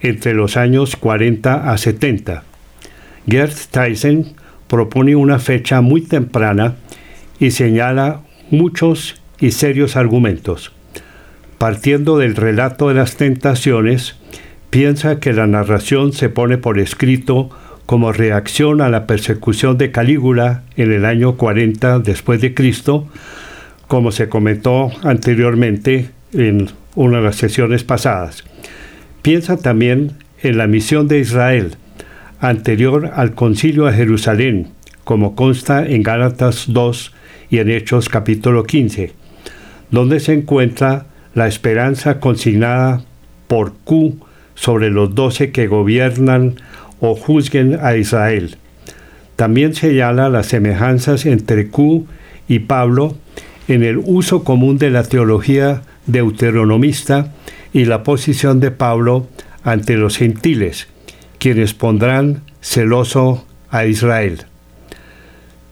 entre 0.00 0.32
los 0.32 0.56
años 0.56 0.96
40 0.96 1.70
a 1.70 1.76
70. 1.76 2.44
Gerd 3.26 3.56
Tyson 3.70 4.37
propone 4.68 5.16
una 5.16 5.38
fecha 5.38 5.80
muy 5.80 6.02
temprana 6.02 6.76
y 7.40 7.50
señala 7.50 8.20
muchos 8.50 9.20
y 9.40 9.52
serios 9.52 9.96
argumentos. 9.96 10.72
Partiendo 11.58 12.18
del 12.18 12.36
relato 12.36 12.88
de 12.88 12.94
las 12.94 13.16
tentaciones, 13.16 14.16
piensa 14.70 15.18
que 15.18 15.32
la 15.32 15.46
narración 15.46 16.12
se 16.12 16.28
pone 16.28 16.58
por 16.58 16.78
escrito 16.78 17.50
como 17.86 18.12
reacción 18.12 18.80
a 18.80 18.90
la 18.90 19.06
persecución 19.06 19.78
de 19.78 19.90
Calígula 19.90 20.62
en 20.76 20.92
el 20.92 21.04
año 21.04 21.36
40 21.36 22.00
después 22.00 22.40
de 22.40 22.54
Cristo, 22.54 23.08
como 23.86 24.12
se 24.12 24.28
comentó 24.28 24.90
anteriormente 25.02 26.10
en 26.34 26.68
una 26.94 27.18
de 27.18 27.24
las 27.24 27.36
sesiones 27.36 27.84
pasadas. 27.84 28.44
Piensa 29.22 29.56
también 29.56 30.12
en 30.42 30.58
la 30.58 30.66
misión 30.66 31.08
de 31.08 31.18
Israel, 31.20 31.76
anterior 32.40 33.10
al 33.14 33.34
concilio 33.34 33.86
de 33.86 33.94
Jerusalén, 33.94 34.68
como 35.04 35.34
consta 35.34 35.86
en 35.86 36.02
Gálatas 36.02 36.66
2 36.68 37.12
y 37.50 37.58
en 37.58 37.70
Hechos 37.70 38.08
capítulo 38.08 38.64
15, 38.64 39.12
donde 39.90 40.20
se 40.20 40.34
encuentra 40.34 41.06
la 41.34 41.48
esperanza 41.48 42.20
consignada 42.20 43.02
por 43.46 43.72
Q 43.84 44.18
sobre 44.54 44.90
los 44.90 45.14
doce 45.14 45.50
que 45.50 45.66
gobiernan 45.66 46.56
o 47.00 47.14
juzguen 47.14 47.78
a 47.80 47.96
Israel. 47.96 48.56
También 49.36 49.74
señala 49.74 50.28
las 50.28 50.46
semejanzas 50.46 51.26
entre 51.26 51.68
Q 51.68 52.06
y 52.48 52.60
Pablo 52.60 53.16
en 53.68 53.84
el 53.84 53.98
uso 53.98 54.42
común 54.42 54.78
de 54.78 54.90
la 54.90 55.04
teología 55.04 55.82
deuteronomista 56.06 57.32
y 57.72 57.84
la 57.84 58.02
posición 58.02 58.60
de 58.60 58.70
Pablo 58.70 59.26
ante 59.62 59.96
los 59.96 60.16
gentiles, 60.16 60.88
quienes 61.38 61.74
pondrán 61.74 62.42
celoso 62.60 63.44
a 63.70 63.86
Israel. 63.86 64.44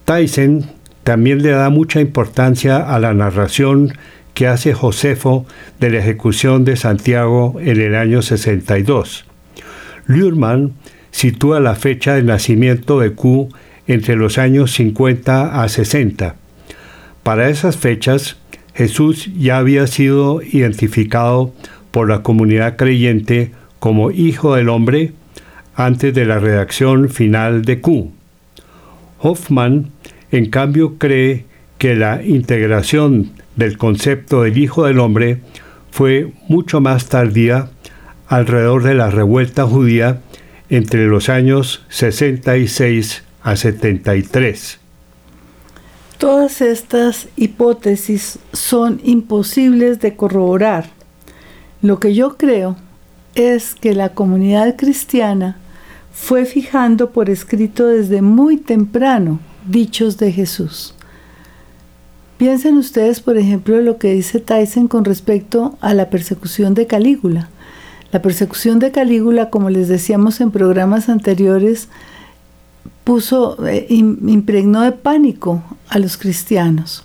Tyson 0.05 0.67
también 1.05 1.43
le 1.43 1.51
da 1.51 1.71
mucha 1.71 2.01
importancia 2.01 2.79
a 2.79 2.99
la 2.99 3.15
narración 3.15 3.93
que 4.35 4.47
hace 4.47 4.75
Josefo 4.75 5.47
de 5.81 5.91
la 5.91 5.99
ejecución 5.99 6.65
de 6.65 6.77
Santiago 6.77 7.57
en 7.61 7.81
el 7.81 7.95
año 7.95 8.23
62. 8.23 9.25
Luhrmann 10.07 10.75
sitúa 11.11 11.61
la 11.61 11.75
fecha 11.75 12.15
de 12.15 12.23
nacimiento 12.23 13.01
de 13.01 13.13
Q 13.13 13.49
entre 13.87 14.17
los 14.17 14.39
años 14.39 14.73
50 14.73 15.63
a 15.63 15.69
60. 15.69 16.37
Para 17.23 17.49
esas 17.49 17.77
fechas, 17.77 18.37
Jesús 18.75 19.31
ya 19.39 19.59
había 19.59 19.87
sido 19.87 20.43
identificado 20.43 21.53
por 21.91 22.09
la 22.09 22.23
comunidad 22.23 22.77
creyente 22.77 23.53
como 23.79 24.11
Hijo 24.11 24.55
del 24.55 24.69
Hombre 24.69 25.13
antes 25.77 26.15
de 26.15 26.25
la 26.25 26.39
redacción 26.39 27.11
final 27.11 27.63
de 27.63 27.81
Q. 27.81 28.11
Hoffman, 29.19 29.91
en 30.33 30.51
cambio, 30.51 30.97
cree 30.99 31.45
que 31.79 31.95
la 31.95 32.23
integración 32.23 33.33
del 33.55 33.77
concepto 33.77 34.43
del 34.43 34.57
Hijo 34.59 34.87
del 34.87 34.99
Hombre 34.99 35.41
fue 35.91 36.33
mucho 36.49 36.81
más 36.81 37.07
tardía 37.07 37.71
alrededor 38.27 38.83
de 38.83 38.95
la 38.95 39.11
revuelta 39.11 39.67
judía 39.67 40.21
entre 40.69 41.07
los 41.07 41.29
años 41.29 41.85
66 41.91 43.23
a 43.43 43.57
73. 43.57 44.81
Todas 46.19 46.63
estas 46.63 47.29
hipótesis 47.37 48.39
son 48.53 49.01
imposibles 49.05 50.01
de 50.01 50.17
corroborar. 50.17 50.87
Lo 51.83 52.01
que 52.01 52.15
yo 52.15 52.37
creo 52.39 52.77
es 53.35 53.75
que 53.75 53.95
la 53.95 54.09
comunidad 54.09 54.77
cristiana 54.77 55.59
fue 56.17 56.47
fijando 56.47 57.11
por 57.11 57.29
escrito 57.29 57.87
desde 57.87 58.23
muy 58.23 58.57
temprano 58.57 59.39
dichos 59.69 60.17
de 60.17 60.33
Jesús. 60.33 60.95
Piensen 62.39 62.79
ustedes, 62.79 63.21
por 63.21 63.37
ejemplo, 63.37 63.81
lo 63.83 63.99
que 63.99 64.15
dice 64.15 64.41
Tyson 64.41 64.89
con 64.89 65.05
respecto 65.05 65.77
a 65.81 65.93
la 65.93 66.09
persecución 66.09 66.73
de 66.73 66.87
Calígula. 66.87 67.51
La 68.13 68.23
persecución 68.23 68.79
de 68.79 68.93
Calígula, 68.93 69.51
como 69.51 69.69
les 69.69 69.89
decíamos 69.89 70.41
en 70.41 70.51
programas 70.51 71.11
anteriores, 71.11 71.89
puso, 73.05 73.65
eh, 73.67 73.87
impregnó 73.91 74.81
de 74.81 74.93
pánico 74.93 75.63
a 75.89 75.99
los 75.99 76.17
cristianos. 76.17 77.05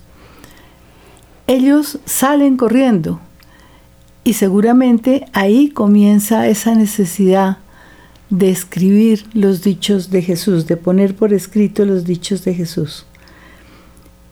Ellos 1.48 2.00
salen 2.06 2.56
corriendo 2.56 3.20
y 4.24 4.34
seguramente 4.34 5.26
ahí 5.34 5.70
comienza 5.70 6.48
esa 6.48 6.76
necesidad 6.76 7.58
de 8.32 8.50
escribir 8.50 9.26
los 9.34 9.62
dichos 9.62 10.10
de 10.10 10.22
Jesús, 10.24 10.66
de 10.66 10.78
poner 10.78 11.16
por 11.16 11.34
escrito 11.34 11.86
los 11.86 12.06
dichos 12.06 12.44
de 12.46 12.56
Jesús. 12.56 13.06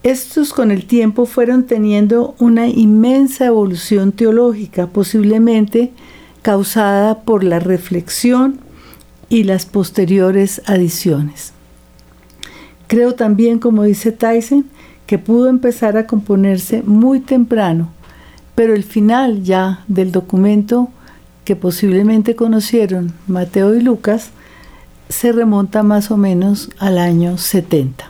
Estos 0.02 0.54
con 0.54 0.70
el 0.70 0.86
tiempo 0.86 1.26
fueron 1.26 1.64
teniendo 1.64 2.34
una 2.38 2.66
inmensa 2.66 3.46
evolución 3.46 4.12
teológica, 4.12 4.86
posiblemente 4.86 5.92
causada 6.40 7.20
por 7.20 7.44
la 7.44 7.60
reflexión 7.60 8.58
y 9.28 9.44
las 9.44 9.66
posteriores 9.66 10.62
adiciones. 10.64 11.52
Creo 12.86 13.14
también, 13.14 13.58
como 13.58 13.82
dice 13.82 14.10
Tyson, 14.10 14.64
que 15.06 15.18
pudo 15.18 15.48
empezar 15.48 15.98
a 15.98 16.06
componerse 16.06 16.82
muy 16.82 17.20
temprano, 17.20 17.90
pero 18.54 18.74
el 18.74 18.84
final 18.84 19.42
ya 19.42 19.84
del 19.88 20.10
documento 20.10 20.88
que 21.50 21.56
posiblemente 21.56 22.36
conocieron 22.36 23.12
Mateo 23.26 23.74
y 23.74 23.80
Lucas 23.80 24.30
se 25.08 25.32
remonta 25.32 25.82
más 25.82 26.12
o 26.12 26.16
menos 26.16 26.70
al 26.78 26.96
año 26.96 27.38
70. 27.38 28.08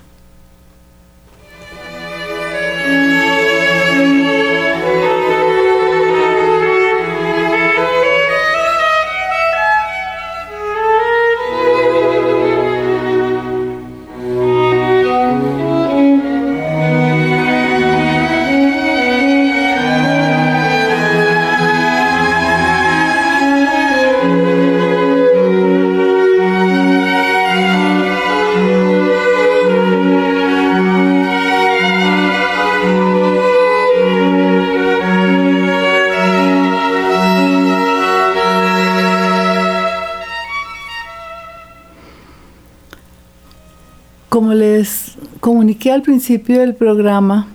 Al 46.01 46.05
principio 46.05 46.61
del 46.61 46.75
programa, 46.75 47.47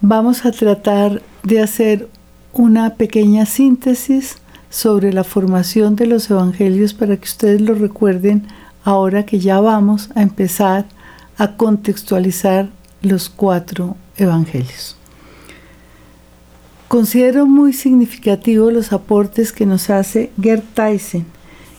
vamos 0.00 0.44
a 0.44 0.50
tratar 0.50 1.22
de 1.44 1.62
hacer 1.62 2.08
una 2.52 2.96
pequeña 2.96 3.46
síntesis 3.46 4.38
sobre 4.70 5.12
la 5.12 5.22
formación 5.22 5.94
de 5.94 6.06
los 6.06 6.28
evangelios 6.28 6.94
para 6.94 7.16
que 7.16 7.26
ustedes 7.26 7.60
lo 7.60 7.76
recuerden 7.76 8.48
ahora 8.82 9.24
que 9.24 9.38
ya 9.38 9.60
vamos 9.60 10.10
a 10.16 10.22
empezar 10.22 10.86
a 11.38 11.56
contextualizar 11.56 12.70
los 13.02 13.28
cuatro 13.28 13.96
evangelios. 14.16 14.96
Considero 16.88 17.46
muy 17.46 17.72
significativo 17.72 18.72
los 18.72 18.92
aportes 18.92 19.52
que 19.52 19.64
nos 19.64 19.90
hace 19.90 20.32
Gerd 20.42 20.64
Tyson, 20.74 21.24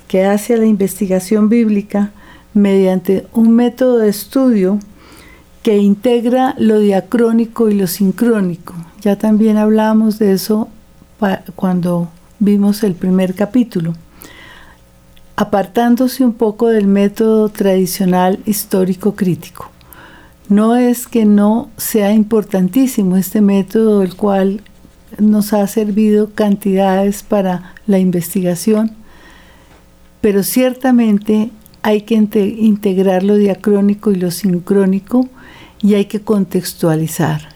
que 0.08 0.24
hace 0.24 0.54
a 0.54 0.58
la 0.58 0.68
investigación 0.68 1.50
bíblica 1.50 2.14
mediante 2.54 3.28
un 3.34 3.54
método 3.54 3.98
de 3.98 4.08
estudio 4.08 4.80
que 5.66 5.80
integra 5.80 6.54
lo 6.60 6.78
diacrónico 6.78 7.72
y 7.72 7.74
lo 7.74 7.88
sincrónico. 7.88 8.76
Ya 9.02 9.16
también 9.16 9.58
hablamos 9.58 10.20
de 10.20 10.34
eso 10.34 10.70
cuando 11.56 12.10
vimos 12.38 12.84
el 12.84 12.94
primer 12.94 13.34
capítulo. 13.34 13.96
Apartándose 15.36 16.24
un 16.24 16.34
poco 16.34 16.68
del 16.68 16.86
método 16.86 17.50
tradicional 17.50 18.38
histórico 18.46 19.16
crítico. 19.16 19.72
No 20.50 20.76
es 20.76 21.08
que 21.08 21.26
no 21.26 21.72
sea 21.78 22.14
importantísimo 22.14 23.18
este 23.18 23.42
método, 23.42 24.04
el 24.04 24.16
cual 24.16 24.62
nos 25.18 25.52
ha 25.52 25.66
servido 25.66 26.30
cantidades 26.30 27.24
para 27.24 27.74
la 27.88 27.98
investigación, 27.98 28.92
pero 30.22 30.44
ciertamente 30.44 31.50
hay 31.82 32.02
que 32.02 32.14
integrar 32.14 33.24
lo 33.24 33.36
diacrónico 33.36 34.12
y 34.12 34.18
lo 34.18 34.30
sincrónico 34.30 35.28
y 35.86 35.94
hay 35.94 36.06
que 36.06 36.20
contextualizar. 36.20 37.50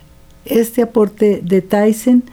Este 0.45 0.83
aporte 0.83 1.41
de 1.43 1.63
Tyson 1.63 2.23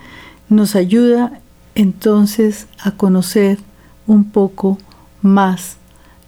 nos 0.51 0.77
ayuda 0.77 1.41
entonces 1.75 2.67
a 2.79 2.91
conocer 2.91 3.59
un 4.07 4.31
poco 4.31 4.77
más 5.23 5.79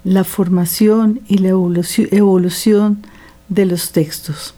la 0.04 0.24
formación 0.24 1.20
y 1.28 1.36
la 1.38 1.50
evolución 1.50 3.06
de 3.50 3.66
los 3.66 3.92
textos. 3.92 4.54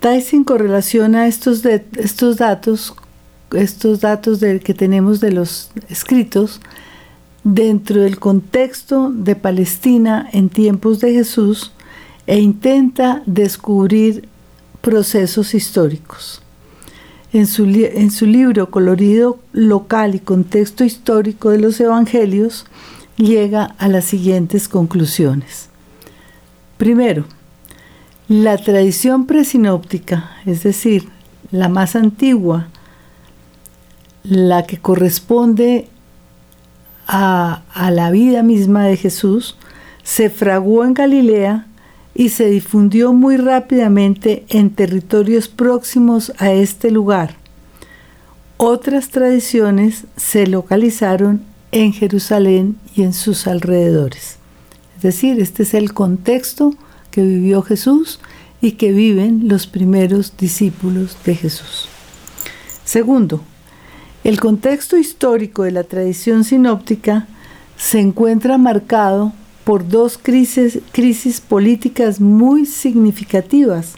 Tyson 0.00 0.44
correlaciona 0.44 1.26
estos, 1.26 1.64
estos 1.64 2.36
datos, 2.36 2.94
estos 3.54 4.02
datos 4.02 4.38
que 4.38 4.74
tenemos 4.74 5.20
de 5.20 5.32
los 5.32 5.70
escritos, 5.88 6.60
dentro 7.42 8.02
del 8.02 8.18
contexto 8.18 9.10
de 9.10 9.34
Palestina 9.34 10.28
en 10.34 10.50
tiempos 10.50 11.00
de 11.00 11.14
Jesús 11.14 11.72
e 12.26 12.38
intenta 12.38 13.22
descubrir 13.26 14.28
procesos 14.80 15.54
históricos. 15.54 16.42
En 17.32 17.46
su, 17.46 17.64
en 17.64 18.10
su, 18.10 18.26
libro 18.26 18.70
Colorido 18.70 19.38
local 19.52 20.14
y 20.14 20.20
contexto 20.20 20.84
histórico 20.84 21.50
de 21.50 21.58
los 21.58 21.80
Evangelios, 21.80 22.66
llega 23.16 23.74
a 23.78 23.88
las 23.88 24.04
siguientes 24.04 24.68
conclusiones. 24.68 25.68
Primero, 26.76 27.24
la 28.28 28.56
tradición 28.56 29.26
presinóptica, 29.26 30.30
es 30.46 30.62
decir, 30.62 31.08
la 31.50 31.68
más 31.68 31.96
antigua, 31.96 32.68
la 34.24 34.64
que 34.64 34.78
corresponde 34.78 35.88
a, 37.06 37.62
la 37.90 38.10
vida 38.10 38.42
misma 38.42 38.84
de 38.84 38.96
Jesús, 38.96 39.56
se 40.02 40.28
fraguó 40.28 40.84
en 40.84 40.94
Galilea 40.94 41.65
y 42.18 42.30
se 42.30 42.46
difundió 42.46 43.12
muy 43.12 43.36
rápidamente 43.36 44.46
en 44.48 44.70
territorios 44.70 45.48
próximos 45.48 46.32
a 46.38 46.50
este 46.50 46.90
lugar. 46.90 47.36
Otras 48.56 49.10
tradiciones 49.10 50.04
se 50.16 50.46
localizaron 50.46 51.42
en 51.72 51.92
Jerusalén 51.92 52.78
y 52.94 53.02
en 53.02 53.12
sus 53.12 53.46
alrededores. 53.46 54.38
Es 54.96 55.02
decir, 55.02 55.38
este 55.40 55.64
es 55.64 55.74
el 55.74 55.92
contexto 55.92 56.74
que 57.10 57.20
vivió 57.20 57.60
Jesús 57.60 58.18
y 58.62 58.72
que 58.72 58.92
viven 58.92 59.46
los 59.48 59.66
primeros 59.66 60.38
discípulos 60.38 61.18
de 61.26 61.34
Jesús. 61.34 61.86
Segundo, 62.86 63.42
el 64.24 64.40
contexto 64.40 64.96
histórico 64.96 65.64
de 65.64 65.72
la 65.72 65.84
tradición 65.84 66.44
sinóptica 66.44 67.26
se 67.76 68.00
encuentra 68.00 68.56
marcado 68.56 69.34
por 69.66 69.88
dos 69.88 70.16
crisis, 70.16 70.78
crisis 70.92 71.40
políticas 71.40 72.20
muy 72.20 72.66
significativas 72.66 73.94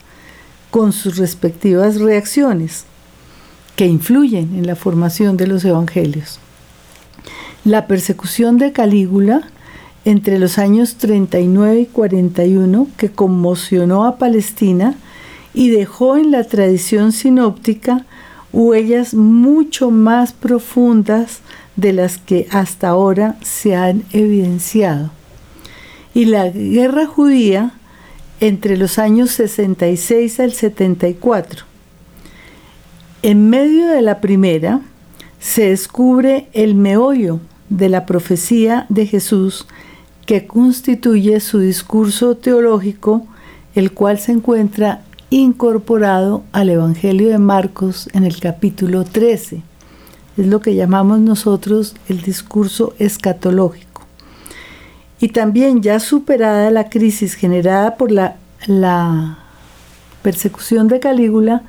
con 0.71 0.95
sus 0.95 1.19
respectivas 1.19 2.01
reacciones 2.01 2.87
que 3.77 3.85
influyen 3.85 4.57
en 4.57 4.67
la 4.67 4.77
formación 4.77 5.37
de 5.37 5.47
los 5.47 5.67
evangelios. 5.67 6.41
La 7.67 7.87
persecución 7.87 8.57
de 8.57 8.73
Calígula 8.73 9.43
entre 10.07 10.39
los 10.39 10.57
años 10.57 10.95
39 10.95 11.81
y 11.81 11.85
41 11.85 12.89
que 12.97 13.11
conmocionó 13.11 14.07
a 14.07 14.17
Palestina 14.17 14.95
y 15.53 15.69
dejó 15.69 16.17
en 16.17 16.31
la 16.31 16.45
tradición 16.45 17.13
sinóptica 17.13 18.07
huellas 18.55 19.13
mucho 19.13 19.91
más 19.91 20.33
profundas 20.33 21.41
de 21.77 21.93
las 21.93 22.17
que 22.17 22.49
hasta 22.53 22.89
ahora 22.89 23.37
se 23.43 23.77
han 23.77 24.05
evidenciado. 24.13 25.18
Y 26.15 26.27
la 26.27 26.49
guerra 26.49 27.07
judía 27.07 27.75
entre 28.41 28.77
los 28.77 28.99
años 28.99 29.31
66 29.31 30.41
al 30.41 30.53
74. 30.53 31.65
En 33.23 33.51
medio 33.51 33.89
de 33.89 34.03
la 34.03 34.21
primera 34.21 34.81
se 35.41 35.71
descubre 35.71 36.49
el 36.53 36.75
meollo 36.75 37.41
de 37.69 37.89
la 37.89 38.07
profecía 38.07 38.87
de 38.89 39.07
Jesús 39.07 39.67
que 40.27 40.47
constituye 40.47 41.41
su 41.41 41.59
discurso 41.59 42.37
teológico, 42.37 43.27
el 43.75 43.93
cual 43.93 44.19
se 44.19 44.33
encuentra 44.33 45.03
incorporado 45.31 46.45
al 46.53 46.69
Evangelio 46.71 47.29
de 47.29 47.39
Marcos 47.39 48.09
en 48.13 48.25
el 48.25 48.39
capítulo 48.39 49.05
13. 49.05 49.63
Es 50.37 50.47
lo 50.47 50.61
que 50.61 50.75
llamamos 50.75 51.21
nosotros 51.21 51.95
el 52.09 52.23
discurso 52.23 52.95
escatológico. 52.99 53.88
Y 55.21 55.29
también 55.29 55.83
ya 55.83 56.01
superada 56.01 56.71
la 56.71 56.89
crisis 56.89 57.35
generada 57.35 57.97
por 57.97 58.11
la, 58.13 58.37
persecución 60.23 60.89
de 60.89 61.01
Calígula, 61.01 61.63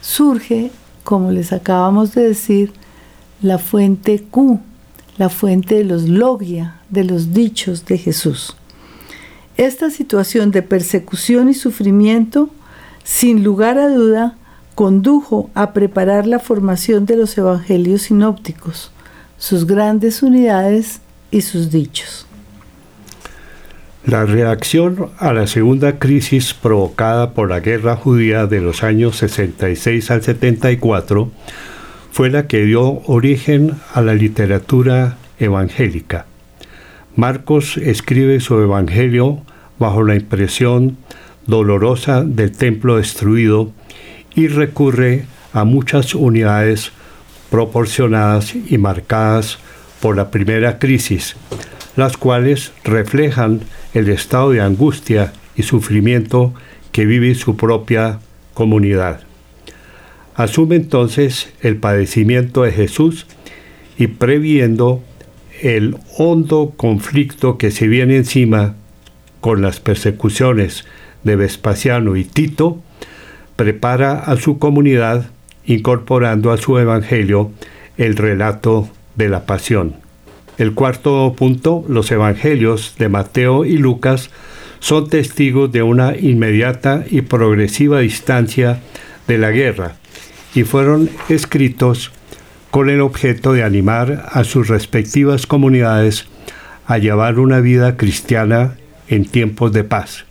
surge, 0.00 0.70
como 1.04 1.30
les 1.30 1.52
acabamos 1.52 2.14
de 2.14 2.28
decir, 2.28 2.72
la 3.40 3.58
fuente 3.58 4.22
Q, 4.30 4.60
la 5.16 5.28
fuente 5.28 5.76
de 5.76 5.84
los 5.84 6.08
logia, 6.08 6.80
de 6.90 7.04
los 7.04 7.32
dichos 7.32 7.86
de 7.86 7.98
Jesús. 7.98 8.56
Esta 9.56 9.90
situación 9.90 10.50
de 10.50 10.62
persecución 10.62 11.48
y 11.48 11.54
sufrimiento 11.54 12.50
sin 13.04 13.44
lugar 13.44 13.78
a 13.78 13.88
duda, 13.88 14.36
condujo 14.74 15.50
a 15.54 15.72
preparar 15.72 16.26
la 16.26 16.40
formación 16.40 17.06
de 17.06 17.16
los 17.16 17.38
evangelios 17.38 18.02
sinópticos, 18.02 18.90
sus 19.38 19.66
grandes 19.66 20.22
unidades 20.22 21.00
y 21.30 21.42
sus 21.42 21.70
dichos. 21.70 22.26
La 24.06 24.26
reacción 24.26 25.08
a 25.16 25.32
la 25.32 25.46
segunda 25.46 25.98
crisis 25.98 26.52
provocada 26.52 27.30
por 27.30 27.48
la 27.48 27.60
guerra 27.60 27.96
judía 27.96 28.46
de 28.46 28.60
los 28.60 28.82
años 28.82 29.16
66 29.16 30.10
al 30.10 30.22
74 30.22 31.30
fue 32.12 32.28
la 32.28 32.46
que 32.46 32.66
dio 32.66 33.00
origen 33.06 33.72
a 33.94 34.02
la 34.02 34.12
literatura 34.12 35.16
evangélica. 35.38 36.26
Marcos 37.16 37.78
escribe 37.78 38.40
su 38.40 38.60
evangelio 38.60 39.38
bajo 39.78 40.02
la 40.02 40.16
impresión 40.16 40.98
dolorosa 41.46 42.24
del 42.24 42.52
templo 42.52 42.98
destruido 42.98 43.72
y 44.34 44.48
recurre 44.48 45.24
a 45.54 45.64
muchas 45.64 46.14
unidades 46.14 46.92
proporcionadas 47.48 48.54
y 48.54 48.76
marcadas 48.76 49.58
por 50.00 50.14
la 50.14 50.30
primera 50.30 50.78
crisis, 50.78 51.36
las 51.96 52.18
cuales 52.18 52.72
reflejan 52.84 53.60
el 53.94 54.08
estado 54.08 54.50
de 54.50 54.60
angustia 54.60 55.32
y 55.56 55.62
sufrimiento 55.62 56.52
que 56.92 57.06
vive 57.06 57.34
su 57.34 57.56
propia 57.56 58.18
comunidad. 58.52 59.20
Asume 60.34 60.76
entonces 60.76 61.52
el 61.62 61.76
padecimiento 61.76 62.64
de 62.64 62.72
Jesús 62.72 63.26
y 63.96 64.08
previendo 64.08 65.02
el 65.62 65.96
hondo 66.18 66.74
conflicto 66.76 67.56
que 67.56 67.70
se 67.70 67.86
viene 67.86 68.16
encima 68.16 68.74
con 69.40 69.62
las 69.62 69.78
persecuciones 69.78 70.84
de 71.22 71.36
Vespasiano 71.36 72.16
y 72.16 72.24
Tito, 72.24 72.82
prepara 73.56 74.18
a 74.18 74.36
su 74.36 74.58
comunidad 74.58 75.30
incorporando 75.66 76.50
a 76.50 76.56
su 76.56 76.78
evangelio 76.78 77.52
el 77.96 78.16
relato 78.16 78.88
de 79.14 79.28
la 79.28 79.46
pasión. 79.46 80.03
El 80.58 80.74
cuarto 80.74 81.34
punto, 81.36 81.84
los 81.88 82.10
evangelios 82.12 82.94
de 82.98 83.08
Mateo 83.08 83.64
y 83.64 83.76
Lucas 83.76 84.30
son 84.78 85.08
testigos 85.08 85.72
de 85.72 85.82
una 85.82 86.16
inmediata 86.16 87.04
y 87.10 87.22
progresiva 87.22 88.00
distancia 88.00 88.80
de 89.26 89.38
la 89.38 89.50
guerra 89.50 89.96
y 90.54 90.64
fueron 90.64 91.08
escritos 91.28 92.12
con 92.70 92.90
el 92.90 93.00
objeto 93.00 93.52
de 93.52 93.62
animar 93.62 94.28
a 94.30 94.44
sus 94.44 94.68
respectivas 94.68 95.46
comunidades 95.46 96.26
a 96.86 96.98
llevar 96.98 97.38
una 97.38 97.60
vida 97.60 97.96
cristiana 97.96 98.76
en 99.08 99.24
tiempos 99.24 99.72
de 99.72 99.84
paz. 99.84 100.26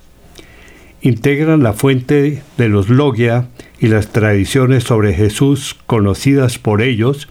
Integran 1.02 1.64
la 1.64 1.74
fuente 1.74 2.44
de 2.58 2.70
los 2.70 2.90
logia 2.90 3.48
y 3.80 3.88
las 3.88 4.10
tradiciones 4.12 4.84
sobre 4.84 5.14
Jesús 5.14 5.76
conocidas 5.86 6.60
por 6.60 6.82
ellos 6.82 7.28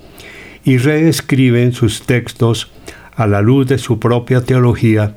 y 0.64 0.78
reescriben 0.78 1.72
sus 1.72 2.02
textos 2.02 2.71
a 3.14 3.26
la 3.26 3.40
luz 3.40 3.66
de 3.66 3.78
su 3.78 3.98
propia 3.98 4.42
teología 4.42 5.16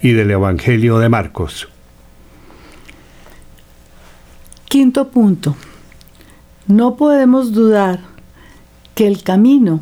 y 0.00 0.12
del 0.12 0.30
Evangelio 0.30 0.98
de 0.98 1.08
Marcos. 1.08 1.68
Quinto 4.68 5.08
punto. 5.08 5.54
No 6.66 6.96
podemos 6.96 7.52
dudar 7.52 8.00
que 8.94 9.06
el 9.06 9.22
camino 9.22 9.80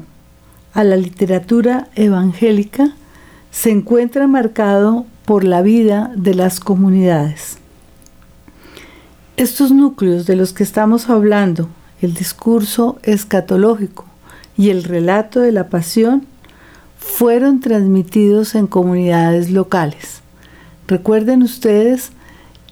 a 0.73 0.85
la 0.85 0.97
literatura 0.97 1.89
evangélica 1.95 2.95
se 3.51 3.71
encuentra 3.71 4.27
marcado 4.27 5.07
por 5.25 5.45
la 5.45 5.63
vida 5.63 6.13
de 6.17 6.35
las 6.35 6.61
comunidades. 6.61 7.59
Estos 9.37 9.71
núcleos 9.71 10.27
de 10.27 10.37
los 10.37 10.53
que 10.53 10.63
estamos 10.63 11.09
hablando, 11.09 11.69
el 12.01 12.15
discurso 12.15 12.99
escatológico 13.03 14.07
y 14.57 14.71
el 14.71 14.85
relato 14.85 15.41
de 15.41 15.53
la 15.53 15.69
pasión, 15.69 16.27
fueron 17.01 17.61
transmitidos 17.61 18.55
en 18.55 18.67
comunidades 18.67 19.51
locales. 19.51 20.21
Recuerden 20.87 21.43
ustedes 21.43 22.13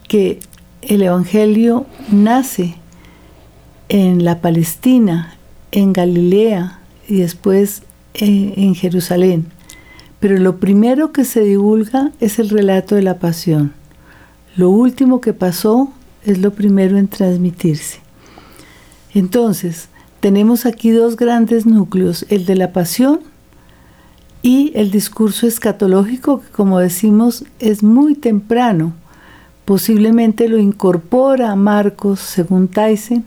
que 0.06 0.38
el 0.82 1.02
Evangelio 1.02 1.86
nace 2.12 2.76
en 3.88 4.24
la 4.24 4.40
Palestina, 4.40 5.34
en 5.72 5.92
Galilea 5.92 6.78
y 7.08 7.16
después 7.16 7.82
en, 8.14 8.52
en 8.56 8.74
Jerusalén. 8.74 9.46
Pero 10.20 10.36
lo 10.36 10.58
primero 10.58 11.10
que 11.12 11.24
se 11.24 11.40
divulga 11.40 12.12
es 12.20 12.38
el 12.38 12.50
relato 12.50 12.94
de 12.94 13.02
la 13.02 13.18
pasión. 13.18 13.72
Lo 14.56 14.70
último 14.70 15.20
que 15.20 15.32
pasó 15.32 15.90
es 16.24 16.38
lo 16.38 16.52
primero 16.52 16.98
en 16.98 17.08
transmitirse. 17.08 18.00
Entonces, 19.14 19.88
tenemos 20.20 20.66
aquí 20.66 20.90
dos 20.90 21.16
grandes 21.16 21.64
núcleos, 21.64 22.26
el 22.28 22.44
de 22.44 22.56
la 22.56 22.72
pasión 22.72 23.20
y 24.42 24.72
el 24.74 24.90
discurso 24.90 25.46
escatológico, 25.46 26.40
que 26.40 26.48
como 26.48 26.78
decimos 26.78 27.44
es 27.58 27.82
muy 27.82 28.14
temprano. 28.14 28.92
Posiblemente 29.64 30.48
lo 30.48 30.58
incorpora 30.58 31.54
Marcos, 31.56 32.20
según 32.20 32.68
Tyson, 32.68 33.24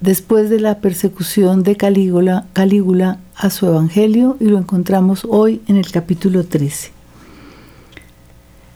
después 0.00 0.50
de 0.50 0.60
la 0.60 0.78
persecución 0.80 1.62
de 1.62 1.76
Calígula, 1.76 2.46
Calígula 2.52 3.18
a 3.36 3.50
su 3.50 3.66
evangelio 3.66 4.36
y 4.40 4.46
lo 4.46 4.58
encontramos 4.58 5.26
hoy 5.28 5.62
en 5.68 5.76
el 5.76 5.90
capítulo 5.90 6.44
13. 6.44 6.90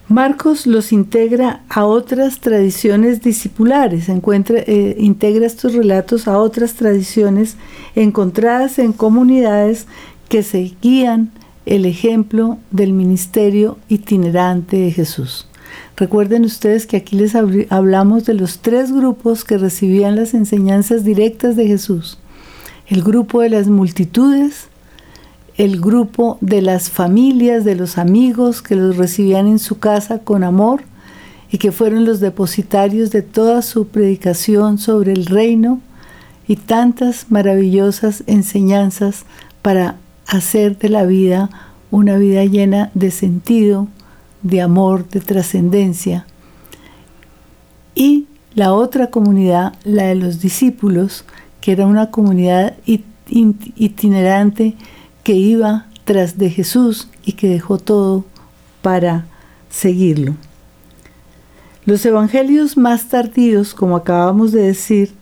Marcos 0.09 0.69
los 0.69 0.93
integra 0.93 1.63
a 1.69 1.85
otras 1.85 2.39
tradiciones 2.39 3.23
discipulares, 3.23 4.09
eh, 4.09 4.97
integra 5.01 5.47
estos 5.47 5.75
relatos 5.75 6.29
a 6.29 6.39
otras 6.39 6.75
tradiciones 6.75 7.57
encontradas 7.97 8.79
en 8.79 8.93
comunidades 8.93 9.87
que 10.29 10.45
seguían 10.45 11.33
el 11.67 11.85
ejemplo 11.85 12.59
del 12.71 12.93
ministerio 12.93 13.77
itinerante 13.89 14.77
de 14.77 14.93
Jesús. 14.93 15.49
Recuerden 15.97 16.45
ustedes 16.45 16.87
que 16.87 16.97
aquí 16.97 17.17
les 17.17 17.35
hablamos 17.35 18.25
de 18.25 18.35
los 18.35 18.61
tres 18.61 18.93
grupos 18.93 19.45
que 19.45 19.59
recibían 19.59 20.15
las 20.15 20.33
enseñanzas 20.33 21.05
directas 21.05 21.57
de 21.57 21.67
Jesús. 21.67 22.19
El 22.87 23.03
grupo 23.03 23.41
de 23.41 23.51
las 23.51 23.67
multitudes, 23.67 24.69
el 25.57 25.81
grupo 25.81 26.39
de 26.41 26.63
las 26.63 26.91
familias, 26.91 27.65
de 27.65 27.75
los 27.75 27.99
amigos 27.99 28.63
que 28.63 28.77
los 28.77 28.97
recibían 28.97 29.49
en 29.49 29.59
su 29.59 29.79
casa 29.79 30.21
con 30.21 30.45
amor 30.45 30.83
y 31.51 31.59
que 31.59 31.73
fueron 31.73 32.05
los 32.05 32.21
depositarios 32.21 33.11
de 33.11 33.23
toda 33.23 33.63
su 33.63 33.89
predicación 33.89 34.79
sobre 34.79 35.13
el 35.13 35.27
reino 35.27 35.81
y 36.47 36.57
tantas 36.57 37.27
maravillosas 37.31 38.23
enseñanzas 38.27 39.25
para 39.63 39.97
hacer 40.27 40.79
de 40.79 40.89
la 40.89 41.05
vida 41.05 41.51
una 41.91 42.17
vida 42.17 42.45
llena 42.45 42.91
de 42.95 43.11
sentido, 43.11 43.89
de 44.43 44.61
amor, 44.61 45.09
de 45.09 45.21
trascendencia. 45.21 46.27
Y 47.95 48.27
la 48.55 48.73
otra 48.73 49.11
comunidad, 49.11 49.75
la 49.85 50.05
de 50.05 50.15
los 50.17 50.41
discípulos, 50.41 51.25
que 51.61 51.73
era 51.73 51.87
una 51.87 52.11
comunidad 52.11 52.75
itinerante, 53.27 54.75
que 55.23 55.35
iba 55.35 55.87
tras 56.05 56.39
de 56.39 56.51
Jesús 56.51 57.09
y 57.25 57.33
que 57.33 57.49
dejó 57.49 57.79
todo 57.79 58.25
para 58.83 59.27
seguirlo. 59.71 60.37
Los 61.85 62.05
evangelios 62.05 62.77
más 62.77 63.09
tardíos, 63.09 63.75
como 63.75 63.97
acabamos 63.97 64.53
de 64.53 64.63
decir, 64.63 65.15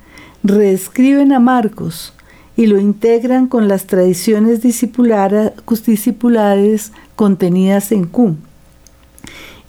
reescriben 0.43 1.33
a 1.33 1.39
Marcos 1.39 2.14
y 2.57 2.67
lo 2.67 2.79
integran 2.81 3.47
con 3.49 3.69
las 3.69 3.87
tradiciones 3.87 4.63
discipulares 4.63 5.63
contenidas 7.17 7.93
en 7.93 8.05
Q. 8.07 8.37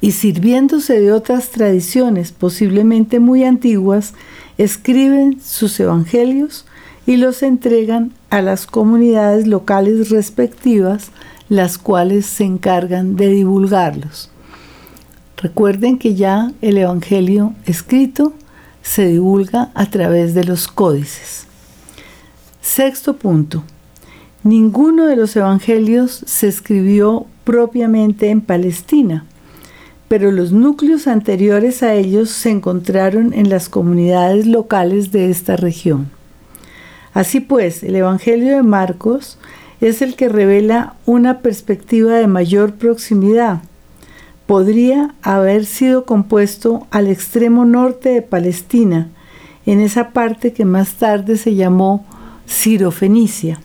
y 0.01 0.11
sirviéndose 0.11 0.99
de 0.99 1.11
otras 1.11 1.49
tradiciones 1.49 2.31
posiblemente 2.31 3.19
muy 3.19 3.43
antiguas, 3.43 4.13
escriben 4.57 5.39
sus 5.41 5.79
evangelios 5.79 6.65
y 7.07 7.17
los 7.17 7.41
entregan 7.43 8.11
a 8.29 8.41
las 8.41 8.67
comunidades 8.67 9.47
locales 9.47 10.09
respectivas, 10.09 11.09
las 11.49 11.77
cuales 11.77 12.25
se 12.25 12.43
encargan 12.43 13.15
de 13.15 13.29
divulgarlos. 13.29 14.29
Recuerden 15.37 15.97
que 15.97 16.15
ya 16.15 16.51
el 16.61 16.77
Evangelio 16.77 17.53
escrito 17.65 18.33
se 18.81 19.07
divulga 19.07 19.71
a 19.73 19.89
través 19.89 20.33
de 20.33 20.43
los 20.43 20.67
códices. 20.67 21.47
Sexto 22.65 23.15
punto. 23.17 23.63
Ninguno 24.43 25.05
de 25.05 25.15
los 25.15 25.35
Evangelios 25.35 26.23
se 26.25 26.47
escribió 26.47 27.27
propiamente 27.43 28.31
en 28.31 28.41
Palestina, 28.41 29.23
pero 30.07 30.31
los 30.31 30.51
núcleos 30.51 31.05
anteriores 31.05 31.83
a 31.83 31.93
ellos 31.93 32.31
se 32.31 32.49
encontraron 32.49 33.33
en 33.33 33.49
las 33.49 33.69
comunidades 33.69 34.47
locales 34.47 35.11
de 35.11 35.29
esta 35.29 35.55
región. 35.55 36.09
Así 37.13 37.39
pues, 37.39 37.83
el 37.83 37.95
Evangelio 37.95 38.55
de 38.55 38.63
Marcos 38.63 39.37
es 39.79 40.01
el 40.01 40.15
que 40.15 40.27
revela 40.27 40.95
una 41.05 41.41
perspectiva 41.41 42.13
de 42.13 42.27
mayor 42.27 42.73
proximidad. 42.73 43.61
Podría 44.47 45.13
haber 45.21 45.65
sido 45.65 46.05
compuesto 46.05 46.87
al 46.89 47.09
extremo 47.09 47.63
norte 47.63 48.09
de 48.09 48.21
Palestina, 48.23 49.09
en 49.67 49.79
esa 49.79 50.09
parte 50.09 50.51
que 50.51 50.65
más 50.65 50.95
tarde 50.95 51.37
se 51.37 51.53
llamó 51.53 52.03
Cirofenicia, 52.47 53.59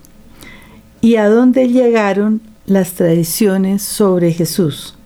y 1.00 1.16
a 1.16 1.28
donde 1.28 1.68
llegaron 1.68 2.40
las 2.66 2.92
tradiciones 2.92 3.82
sobre 3.82 4.32
Jesús. 4.32 4.96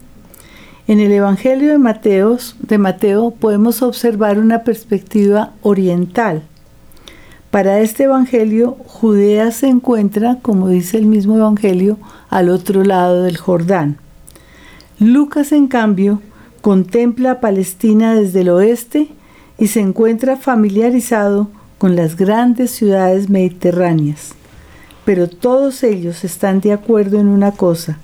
En 0.87 1.01
el 1.01 1.13
Evangelio 1.13 1.71
de, 1.71 1.79
Mateos, 1.79 2.57
de 2.61 2.79
Mateo 2.79 3.31
podemos 3.31 3.83
observar 3.83 4.39
una 4.39 4.65
perspectiva 4.65 5.53
oriental, 5.63 6.43
para 7.55 7.79
este 7.79 8.03
Evangelio, 8.03 8.77
Judea 8.85 9.53
se 9.53 9.69
encuentra, 9.69 10.39
como 10.43 10.67
dice 10.67 10.99
el 10.99 11.07
mismo 11.07 11.37
Evangelio, 11.37 11.99
al 12.29 12.49
otro 12.49 12.83
lado 12.83 13.23
del 13.23 13.37
Jordán. 13.37 13.99
Lucas, 14.99 15.53
en 15.53 15.69
cambio, 15.69 16.21
contempla 16.63 17.31
a 17.31 17.41
Palestina 17.41 18.17
desde 18.17 18.41
el 18.41 18.49
oeste 18.49 19.07
y 19.57 19.69
se 19.69 19.79
encuentra 19.79 20.37
familiarizado 20.37 21.49
con 21.79 21.97
las 21.97 22.17
grandes 22.17 22.71
ciudades 22.71 23.29
mediterráneas. 23.29 24.35
Pero 25.05 25.29
todos 25.29 25.83
ellos 25.83 26.25
están 26.25 26.61
de 26.61 26.73
acuerdo 26.73 27.21
en 27.21 27.29
una 27.29 27.53
cosa, 27.53 27.99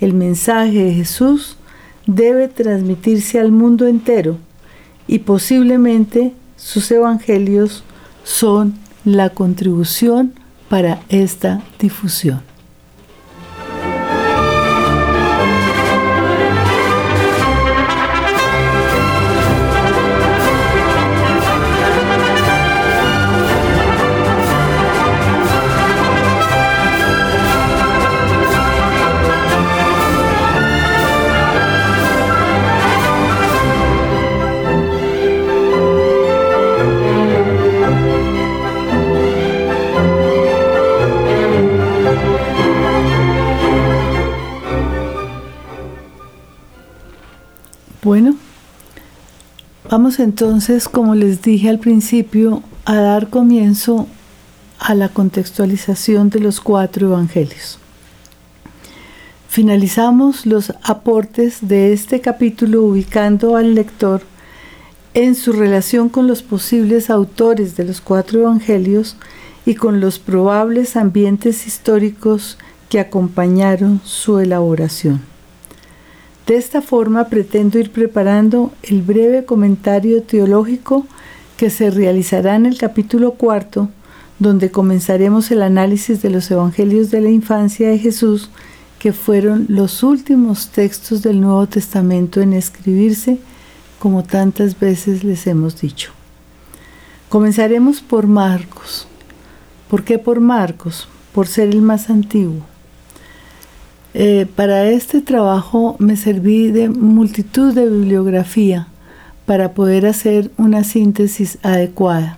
el 0.00 0.14
mensaje 0.14 0.84
de 0.84 0.94
Jesús 0.94 1.56
debe 2.06 2.48
transmitirse 2.48 3.38
al 3.38 3.52
mundo 3.52 3.86
entero 3.86 4.38
y 5.06 5.20
posiblemente 5.20 6.32
sus 6.56 6.90
evangelios 6.90 7.82
son 8.24 8.74
la 9.04 9.30
contribución 9.30 10.32
para 10.68 11.00
esta 11.08 11.62
difusión. 11.78 12.47
Vamos 49.90 50.18
entonces, 50.18 50.88
como 50.88 51.14
les 51.14 51.42
dije 51.42 51.68
al 51.68 51.78
principio, 51.78 52.62
a 52.84 52.96
dar 52.96 53.28
comienzo 53.28 54.06
a 54.78 54.94
la 54.94 55.08
contextualización 55.08 56.30
de 56.30 56.40
los 56.40 56.60
cuatro 56.60 57.08
evangelios. 57.08 57.78
Finalizamos 59.48 60.46
los 60.46 60.72
aportes 60.82 61.58
de 61.62 61.92
este 61.92 62.20
capítulo 62.20 62.82
ubicando 62.82 63.56
al 63.56 63.74
lector 63.74 64.22
en 65.14 65.34
su 65.34 65.52
relación 65.52 66.08
con 66.08 66.26
los 66.26 66.42
posibles 66.42 67.10
autores 67.10 67.76
de 67.76 67.84
los 67.84 68.00
cuatro 68.00 68.40
evangelios 68.40 69.16
y 69.66 69.74
con 69.74 70.00
los 70.00 70.18
probables 70.18 70.96
ambientes 70.96 71.66
históricos 71.66 72.58
que 72.88 73.00
acompañaron 73.00 74.00
su 74.04 74.38
elaboración. 74.38 75.37
De 76.48 76.56
esta 76.56 76.80
forma 76.80 77.28
pretendo 77.28 77.78
ir 77.78 77.92
preparando 77.92 78.72
el 78.82 79.02
breve 79.02 79.44
comentario 79.44 80.22
teológico 80.22 81.06
que 81.58 81.68
se 81.68 81.90
realizará 81.90 82.56
en 82.56 82.64
el 82.64 82.78
capítulo 82.78 83.32
cuarto, 83.32 83.90
donde 84.38 84.70
comenzaremos 84.70 85.50
el 85.50 85.60
análisis 85.60 86.22
de 86.22 86.30
los 86.30 86.50
evangelios 86.50 87.10
de 87.10 87.20
la 87.20 87.28
infancia 87.28 87.90
de 87.90 87.98
Jesús, 87.98 88.48
que 88.98 89.12
fueron 89.12 89.66
los 89.68 90.02
últimos 90.02 90.70
textos 90.70 91.22
del 91.22 91.38
Nuevo 91.38 91.66
Testamento 91.66 92.40
en 92.40 92.54
escribirse, 92.54 93.38
como 93.98 94.24
tantas 94.24 94.80
veces 94.80 95.24
les 95.24 95.46
hemos 95.46 95.78
dicho. 95.78 96.12
Comenzaremos 97.28 98.00
por 98.00 98.26
Marcos. 98.26 99.06
¿Por 99.90 100.02
qué 100.02 100.18
por 100.18 100.40
Marcos? 100.40 101.08
Por 101.34 101.46
ser 101.46 101.68
el 101.68 101.82
más 101.82 102.08
antiguo. 102.08 102.62
Eh, 104.20 104.46
para 104.56 104.88
este 104.88 105.20
trabajo 105.20 105.94
me 106.00 106.16
serví 106.16 106.72
de 106.72 106.88
multitud 106.88 107.72
de 107.72 107.88
bibliografía 107.88 108.88
para 109.46 109.74
poder 109.74 110.06
hacer 110.06 110.50
una 110.56 110.82
síntesis 110.82 111.56
adecuada. 111.62 112.36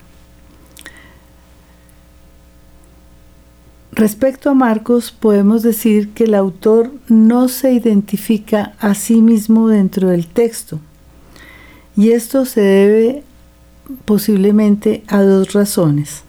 Respecto 3.92 4.50
a 4.50 4.54
Marcos, 4.54 5.10
podemos 5.10 5.62
decir 5.62 6.10
que 6.10 6.24
el 6.24 6.34
autor 6.34 6.92
no 7.08 7.48
se 7.48 7.72
identifica 7.72 8.74
a 8.78 8.92
sí 8.92 9.22
mismo 9.22 9.68
dentro 9.68 10.10
del 10.10 10.26
texto, 10.26 10.80
y 11.96 12.10
esto 12.10 12.44
se 12.44 12.60
debe 12.60 13.22
posiblemente 14.04 15.02
a 15.06 15.22
dos 15.22 15.54
razones. 15.54 16.24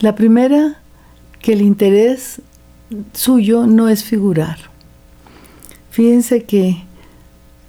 La 0.00 0.16
primera, 0.16 0.80
que 1.38 1.52
el 1.52 1.62
interés 1.62 2.42
suyo 3.12 3.66
no 3.66 3.88
es 3.88 4.04
figurar. 4.04 4.58
Fíjense 5.90 6.44
que 6.44 6.84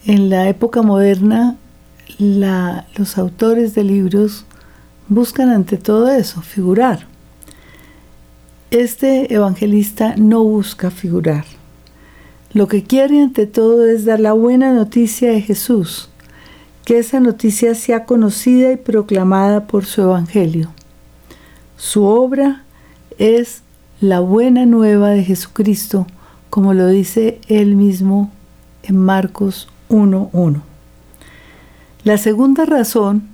en 0.05 0.29
la 0.29 0.47
época 0.47 0.81
moderna 0.81 1.57
los 2.19 3.17
autores 3.17 3.73
de 3.75 3.83
libros 3.83 4.45
buscan 5.07 5.49
ante 5.49 5.77
todo 5.77 6.09
eso, 6.09 6.41
figurar. 6.41 7.07
Este 8.69 9.33
evangelista 9.33 10.15
no 10.17 10.43
busca 10.43 10.91
figurar. 10.91 11.45
Lo 12.53 12.67
que 12.67 12.83
quiere 12.83 13.21
ante 13.21 13.47
todo 13.47 13.85
es 13.85 14.05
dar 14.05 14.19
la 14.19 14.33
buena 14.33 14.73
noticia 14.73 15.31
de 15.31 15.41
Jesús, 15.41 16.09
que 16.85 16.99
esa 16.99 17.19
noticia 17.19 17.75
sea 17.75 18.05
conocida 18.05 18.71
y 18.71 18.77
proclamada 18.77 19.67
por 19.67 19.85
su 19.85 20.01
evangelio. 20.01 20.71
Su 21.77 22.05
obra 22.05 22.63
es 23.17 23.63
la 24.01 24.19
buena 24.19 24.65
nueva 24.65 25.11
de 25.11 25.23
Jesucristo, 25.23 26.07
como 26.49 26.73
lo 26.73 26.87
dice 26.87 27.39
él 27.47 27.75
mismo 27.75 28.31
en 28.81 28.97
Marcos 28.97 29.67
1.1. 29.89 30.61
La 32.03 32.17
segunda 32.17 32.65
razón 32.65 33.29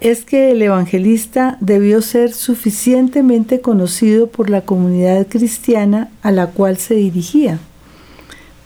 es 0.00 0.24
que 0.24 0.50
el 0.50 0.62
evangelista 0.62 1.58
debió 1.60 2.00
ser 2.00 2.32
suficientemente 2.32 3.60
conocido 3.60 4.28
por 4.28 4.48
la 4.48 4.62
comunidad 4.62 5.26
cristiana 5.28 6.10
a 6.22 6.32
la 6.32 6.46
cual 6.46 6.78
se 6.78 6.94
dirigía, 6.94 7.58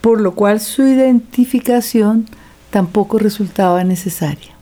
por 0.00 0.20
lo 0.20 0.36
cual 0.36 0.60
su 0.60 0.84
identificación 0.84 2.26
tampoco 2.70 3.18
resultaba 3.18 3.82
necesaria. 3.82 4.52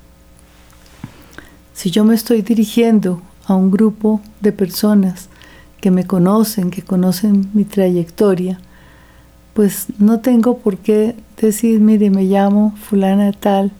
Si 1.74 1.90
yo 1.90 2.06
me 2.06 2.14
estoy 2.14 2.40
dirigiendo 2.40 3.20
a 3.44 3.54
un 3.54 3.70
grupo 3.70 4.22
de 4.40 4.52
personas 4.52 5.28
que 5.84 5.90
me 5.90 6.06
conocen, 6.06 6.70
que 6.70 6.80
conocen 6.80 7.50
mi 7.52 7.64
trayectoria, 7.64 8.58
pues 9.52 9.84
no 9.98 10.20
tengo 10.20 10.56
por 10.56 10.78
qué 10.78 11.14
decir, 11.38 11.78
mire, 11.78 12.08
me 12.08 12.22
llamo 12.22 12.74
fulana 12.88 13.32
tal, 13.32 13.70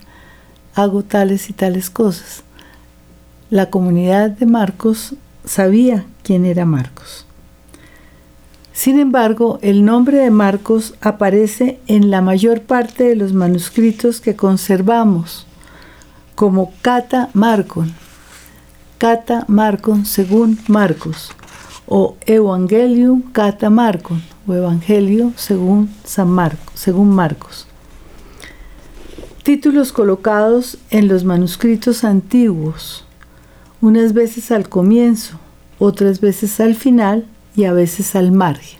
hago 0.75 1.01
tales 1.01 1.49
y 1.49 1.53
tales 1.53 1.89
cosas. 1.89 2.43
La 3.49 3.71
comunidad 3.71 4.29
de 4.29 4.45
Marcos 4.45 5.15
sabía 5.45 6.05
quién 6.21 6.45
era 6.45 6.63
Marcos. 6.63 7.25
Sin 8.71 8.99
embargo, 8.99 9.57
el 9.63 9.83
nombre 9.83 10.19
de 10.19 10.29
Marcos 10.29 10.93
aparece 11.01 11.79
en 11.87 12.11
la 12.11 12.21
mayor 12.21 12.61
parte 12.61 13.03
de 13.05 13.15
los 13.15 13.33
manuscritos 13.33 14.21
que 14.21 14.35
conservamos 14.35 15.47
como 16.35 16.71
Cata 16.83 17.31
Marcon, 17.33 17.95
Cata 18.99 19.45
Marcon 19.47 20.05
según 20.05 20.59
Marcos, 20.67 21.31
o 21.87 22.15
Evangelium 22.25 23.21
Cata 23.31 23.69
Marcon, 23.69 24.21
o 24.47 24.53
Evangelio 24.53 25.33
según, 25.35 25.89
San 26.03 26.29
Marcos, 26.29 26.79
según 26.79 27.09
Marcos. 27.09 27.67
Títulos 29.43 29.91
colocados 29.91 30.77
en 30.89 31.07
los 31.07 31.23
manuscritos 31.23 32.03
antiguos, 32.03 33.05
unas 33.81 34.13
veces 34.13 34.51
al 34.51 34.67
comienzo, 34.67 35.39
otras 35.77 36.19
veces 36.19 36.59
al 36.59 36.75
final 36.75 37.27
y 37.55 37.65
a 37.65 37.73
veces 37.73 38.15
al 38.15 38.31
margen. 38.31 38.79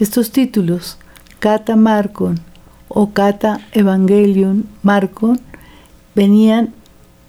Estos 0.00 0.32
títulos, 0.32 0.98
Cata 1.38 1.76
Marcon 1.76 2.40
o 2.88 3.10
Cata 3.10 3.60
Evangelium 3.72 4.64
Marcon, 4.82 5.40
venían 6.14 6.74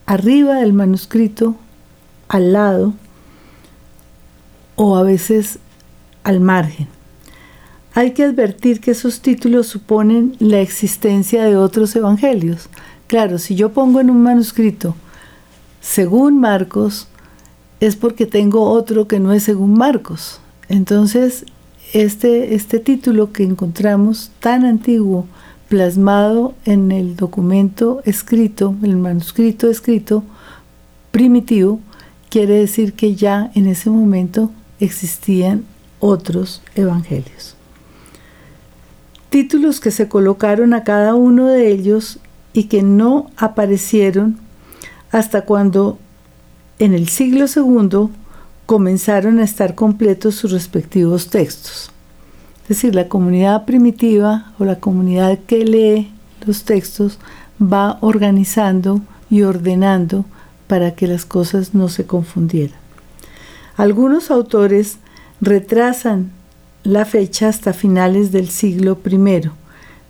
arriba 0.05 0.55
del 0.55 0.73
manuscrito, 0.73 1.55
al 2.27 2.53
lado 2.53 2.93
o 4.75 4.95
a 4.95 5.03
veces 5.03 5.59
al 6.23 6.39
margen. 6.39 6.87
Hay 7.95 8.11
que 8.11 8.23
advertir 8.23 8.79
que 8.79 8.91
esos 8.91 9.21
títulos 9.21 9.67
suponen 9.67 10.35
la 10.39 10.59
existencia 10.59 11.43
de 11.43 11.57
otros 11.57 11.95
evangelios. 11.95 12.69
Claro, 13.07 13.37
si 13.37 13.55
yo 13.55 13.71
pongo 13.71 13.99
en 13.99 14.09
un 14.09 14.23
manuscrito 14.23 14.95
según 15.79 16.39
Marcos, 16.39 17.07
es 17.79 17.95
porque 17.95 18.25
tengo 18.25 18.63
otro 18.63 19.07
que 19.07 19.19
no 19.19 19.33
es 19.33 19.43
según 19.43 19.77
Marcos. 19.77 20.39
Entonces, 20.69 21.45
este, 21.93 22.55
este 22.55 22.79
título 22.79 23.31
que 23.31 23.43
encontramos 23.43 24.31
tan 24.39 24.65
antiguo, 24.65 25.27
plasmado 25.69 26.55
en 26.65 26.91
el 26.91 27.15
documento 27.15 28.01
escrito, 28.05 28.75
el 28.81 28.95
manuscrito 28.95 29.69
escrito 29.69 30.23
primitivo, 31.11 31.79
quiere 32.29 32.55
decir 32.55 32.93
que 32.93 33.15
ya 33.15 33.51
en 33.53 33.67
ese 33.67 33.89
momento 33.91 34.49
existían 34.83 35.65
otros 35.99 36.61
evangelios 36.75 37.53
títulos 39.33 39.79
que 39.79 39.89
se 39.89 40.07
colocaron 40.07 40.75
a 40.75 40.83
cada 40.83 41.15
uno 41.15 41.47
de 41.47 41.71
ellos 41.71 42.19
y 42.53 42.65
que 42.65 42.83
no 42.83 43.31
aparecieron 43.35 44.37
hasta 45.09 45.41
cuando 45.41 45.97
en 46.77 46.93
el 46.93 47.09
siglo 47.09 47.47
II 47.47 48.09
comenzaron 48.67 49.39
a 49.39 49.43
estar 49.43 49.73
completos 49.73 50.35
sus 50.35 50.51
respectivos 50.51 51.31
textos. 51.31 51.89
Es 52.61 52.67
decir, 52.67 52.93
la 52.93 53.09
comunidad 53.09 53.65
primitiva 53.65 54.53
o 54.59 54.65
la 54.65 54.79
comunidad 54.79 55.39
que 55.47 55.65
lee 55.65 56.11
los 56.45 56.63
textos 56.63 57.17
va 57.59 57.97
organizando 58.01 59.01
y 59.31 59.41
ordenando 59.41 60.25
para 60.67 60.93
que 60.93 61.07
las 61.07 61.25
cosas 61.25 61.73
no 61.73 61.89
se 61.89 62.05
confundieran. 62.05 62.82
Algunos 63.75 64.29
autores 64.29 64.97
retrasan 65.41 66.31
la 66.83 67.05
fecha 67.05 67.47
hasta 67.47 67.73
finales 67.73 68.31
del 68.31 68.49
siglo 68.49 68.99
I, 69.03 69.49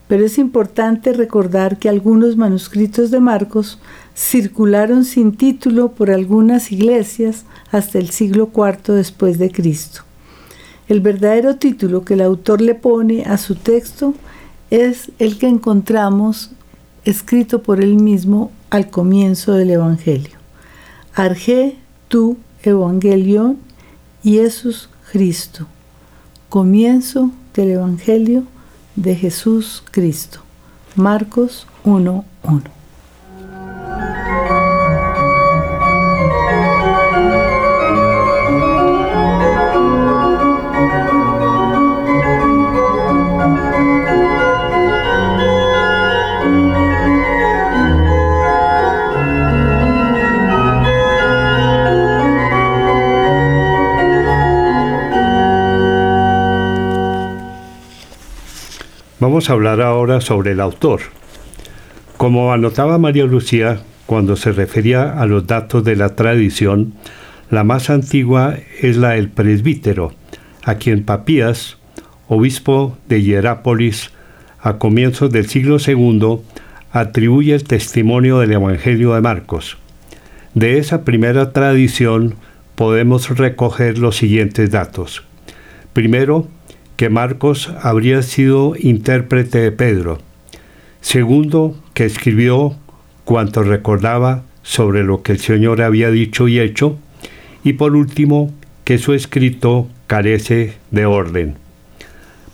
pero 0.07 0.25
es 0.25 0.37
importante 0.37 1.13
recordar 1.13 1.77
que 1.77 1.87
algunos 1.87 2.35
manuscritos 2.35 3.09
de 3.09 3.21
Marcos 3.21 3.79
circularon 4.15 5.05
sin 5.05 5.35
título 5.37 5.91
por 5.91 6.11
algunas 6.11 6.71
iglesias 6.71 7.45
hasta 7.71 7.99
el 7.99 8.09
siglo 8.09 8.49
IV 8.53 8.95
después 8.95 9.37
de 9.37 9.49
Cristo. 9.49 10.01
El 10.89 10.99
verdadero 10.99 11.55
título 11.55 12.03
que 12.03 12.15
el 12.15 12.21
autor 12.21 12.59
le 12.59 12.75
pone 12.75 13.23
a 13.23 13.37
su 13.37 13.55
texto 13.55 14.13
es 14.69 15.11
el 15.19 15.37
que 15.37 15.47
encontramos 15.47 16.51
escrito 17.05 17.63
por 17.63 17.81
él 17.81 17.95
mismo 17.95 18.51
al 18.69 18.89
comienzo 18.89 19.53
del 19.53 19.71
Evangelio. 19.71 20.37
Arge 21.15 21.77
tu 22.09 22.37
Evangelion 22.63 23.57
Jesús 24.23 24.89
Cristo 25.11 25.67
Comienzo 26.53 27.31
del 27.55 27.71
Evangelio 27.71 28.43
de 28.95 29.15
Jesús 29.15 29.83
Cristo. 29.89 30.41
Marcos 30.95 31.65
1.1. 31.83 32.82
Vamos 59.33 59.49
a 59.49 59.53
hablar 59.53 59.81
ahora 59.81 60.21
sobre 60.21 60.51
el 60.51 60.59
autor. 60.59 61.01
Como 62.17 62.53
anotaba 62.53 62.99
María 62.99 63.25
Lucía 63.25 63.79
cuando 64.05 64.35
se 64.35 64.51
refería 64.51 65.19
a 65.19 65.25
los 65.25 65.47
datos 65.47 65.83
de 65.83 65.95
la 65.95 66.09
tradición, 66.09 66.93
la 67.49 67.63
más 67.63 67.89
antigua 67.89 68.55
es 68.79 68.95
la 68.95 69.13
del 69.13 69.29
presbítero, 69.29 70.13
a 70.63 70.75
quien 70.75 71.03
Papías, 71.03 71.77
obispo 72.27 72.95
de 73.09 73.23
Hierápolis, 73.23 74.11
a 74.59 74.77
comienzos 74.77 75.31
del 75.31 75.49
siglo 75.49 75.77
II, 75.83 76.41
atribuye 76.91 77.55
el 77.55 77.63
testimonio 77.63 78.37
del 78.37 78.51
Evangelio 78.51 79.15
de 79.15 79.21
Marcos. 79.21 79.77
De 80.53 80.77
esa 80.77 81.03
primera 81.03 81.53
tradición 81.53 82.35
podemos 82.75 83.35
recoger 83.35 83.97
los 83.97 84.15
siguientes 84.15 84.69
datos. 84.69 85.23
Primero, 85.91 86.49
que 87.03 87.09
Marcos 87.09 87.69
habría 87.81 88.21
sido 88.21 88.75
intérprete 88.79 89.59
de 89.59 89.73
Pedro. 89.73 90.19
Segundo, 91.01 91.75
que 91.93 92.05
escribió 92.05 92.77
cuanto 93.25 93.61
recordaba 93.61 94.43
sobre 94.61 95.03
lo 95.03 95.21
que 95.21 95.33
el 95.33 95.39
Señor 95.39 95.81
había 95.81 96.11
dicho 96.11 96.47
y 96.47 96.61
hecho. 96.61 96.97
Y 97.61 97.73
por 97.73 97.97
último, 97.97 98.53
que 98.85 98.99
su 98.99 99.11
escrito 99.11 99.89
carece 100.07 100.75
de 100.91 101.05
orden. 101.05 101.55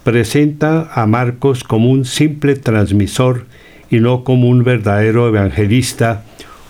Presenta 0.04 0.90
a 0.96 1.06
Marcos 1.06 1.64
como 1.64 1.92
un 1.92 2.04
simple 2.04 2.56
transmisor 2.56 3.46
y 3.92 4.00
no 4.00 4.24
como 4.24 4.50
un 4.50 4.64
verdadero 4.64 5.28
evangelista 5.28 6.24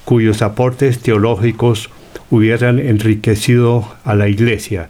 cuyos 0.04 0.42
aportes 0.42 1.00
teológicos 1.00 1.90
hubieran 2.30 2.78
enriquecido 2.78 3.88
a 4.04 4.16
la 4.16 4.28
iglesia. 4.28 4.90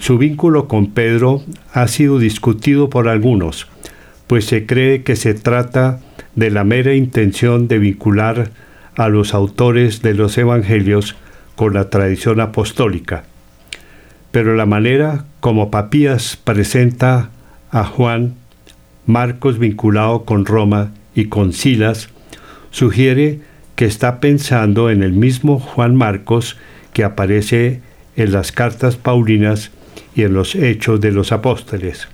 Su 0.00 0.16
vínculo 0.16 0.66
con 0.66 0.92
Pedro 0.92 1.42
ha 1.74 1.86
sido 1.86 2.18
discutido 2.18 2.88
por 2.88 3.06
algunos, 3.06 3.68
pues 4.26 4.46
se 4.46 4.64
cree 4.64 5.02
que 5.02 5.14
se 5.14 5.34
trata 5.34 6.00
de 6.34 6.50
la 6.50 6.64
mera 6.64 6.94
intención 6.94 7.68
de 7.68 7.78
vincular 7.78 8.50
a 8.96 9.10
los 9.10 9.34
autores 9.34 10.00
de 10.00 10.14
los 10.14 10.38
evangelios 10.38 11.16
con 11.54 11.74
la 11.74 11.90
tradición 11.90 12.40
apostólica. 12.40 13.24
Pero 14.30 14.56
la 14.56 14.64
manera 14.64 15.26
como 15.40 15.70
Papías 15.70 16.38
presenta 16.42 17.28
a 17.70 17.84
Juan, 17.84 18.36
Marcos 19.04 19.58
vinculado 19.58 20.24
con 20.24 20.46
Roma 20.46 20.92
y 21.14 21.26
con 21.26 21.52
Silas, 21.52 22.08
sugiere 22.70 23.40
que 23.76 23.84
está 23.84 24.18
pensando 24.18 24.88
en 24.88 25.02
el 25.02 25.12
mismo 25.12 25.58
Juan 25.58 25.94
Marcos 25.94 26.56
que 26.94 27.04
aparece 27.04 27.82
en 28.16 28.32
las 28.32 28.50
cartas 28.50 28.96
paulinas 28.96 29.72
y 30.14 30.22
en 30.22 30.34
los 30.34 30.54
hechos 30.54 31.00
de 31.00 31.12
los 31.12 31.32
apóstoles. 31.32 32.08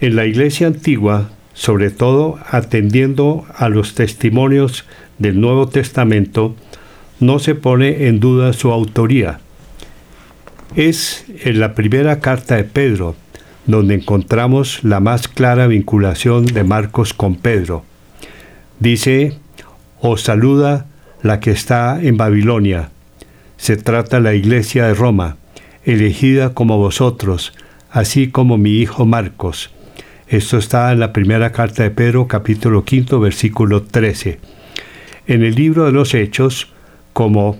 En 0.00 0.16
la 0.16 0.26
iglesia 0.26 0.66
antigua, 0.66 1.30
sobre 1.54 1.90
todo 1.90 2.38
atendiendo 2.50 3.46
a 3.56 3.68
los 3.68 3.94
testimonios 3.94 4.84
del 5.18 5.40
Nuevo 5.40 5.68
Testamento, 5.68 6.56
no 7.20 7.38
se 7.38 7.54
pone 7.54 8.08
en 8.08 8.20
duda 8.20 8.52
su 8.52 8.70
autoría. 8.70 9.40
Es 10.74 11.24
en 11.44 11.60
la 11.60 11.74
primera 11.74 12.20
carta 12.20 12.56
de 12.56 12.64
Pedro 12.64 13.14
donde 13.66 13.94
encontramos 13.94 14.84
la 14.84 15.00
más 15.00 15.28
clara 15.28 15.66
vinculación 15.66 16.44
de 16.44 16.64
Marcos 16.64 17.14
con 17.14 17.36
Pedro. 17.36 17.84
Dice, 18.78 19.38
os 20.00 20.22
saluda 20.22 20.86
la 21.22 21.40
que 21.40 21.50
está 21.50 22.02
en 22.02 22.16
Babilonia. 22.16 22.90
Se 23.56 23.76
trata 23.76 24.20
la 24.20 24.34
iglesia 24.34 24.86
de 24.86 24.94
Roma 24.94 25.36
elegida 25.84 26.54
como 26.54 26.78
vosotros, 26.78 27.52
así 27.90 28.28
como 28.28 28.58
mi 28.58 28.78
hijo 28.78 29.04
Marcos. 29.04 29.70
Esto 30.28 30.56
está 30.56 30.90
en 30.92 31.00
la 31.00 31.12
primera 31.12 31.52
carta 31.52 31.82
de 31.82 31.90
Pedro, 31.90 32.26
capítulo 32.26 32.84
5, 32.86 33.20
versículo 33.20 33.82
13. 33.82 34.38
En 35.26 35.42
el 35.44 35.54
libro 35.54 35.84
de 35.84 35.92
los 35.92 36.14
Hechos, 36.14 36.72
como 37.12 37.58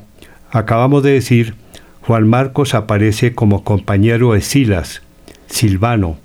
acabamos 0.51 1.03
de 1.03 1.13
decir, 1.13 1.55
Juan 2.01 2.29
Marcos 2.29 2.75
aparece 2.75 3.35
como 3.35 3.65
compañero 3.65 4.33
de 4.33 4.41
Silas, 4.41 5.03
Silvano, 5.47 6.19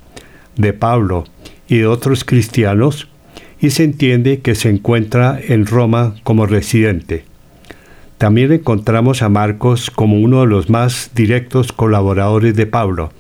de 0.56 0.74
Pablo 0.74 1.26
y 1.68 1.78
de 1.78 1.88
otros 1.88 2.24
cristianos 2.24 3.08
y 3.60 3.72
se 3.72 3.84
entiende 3.84 4.40
que 4.40 4.56
se 4.56 4.70
encuentra 4.70 5.40
en 5.42 5.66
Roma 5.66 6.16
como 6.24 6.46
residente. 6.46 7.29
También 8.20 8.52
encontramos 8.52 9.22
a 9.22 9.30
Marcos 9.30 9.90
como 9.90 10.20
uno 10.20 10.42
de 10.42 10.48
los 10.48 10.70
más 10.70 11.12
directos 11.16 11.72
colaboradores 11.72 12.54
de 12.54 12.66
Pablo. 12.66 13.14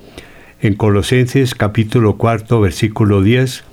En 0.59 0.75
Colosenses 0.75 1.55
capítulo 1.55 2.17
4 2.17 2.59
versículo 2.59 3.21
10, 3.21 3.63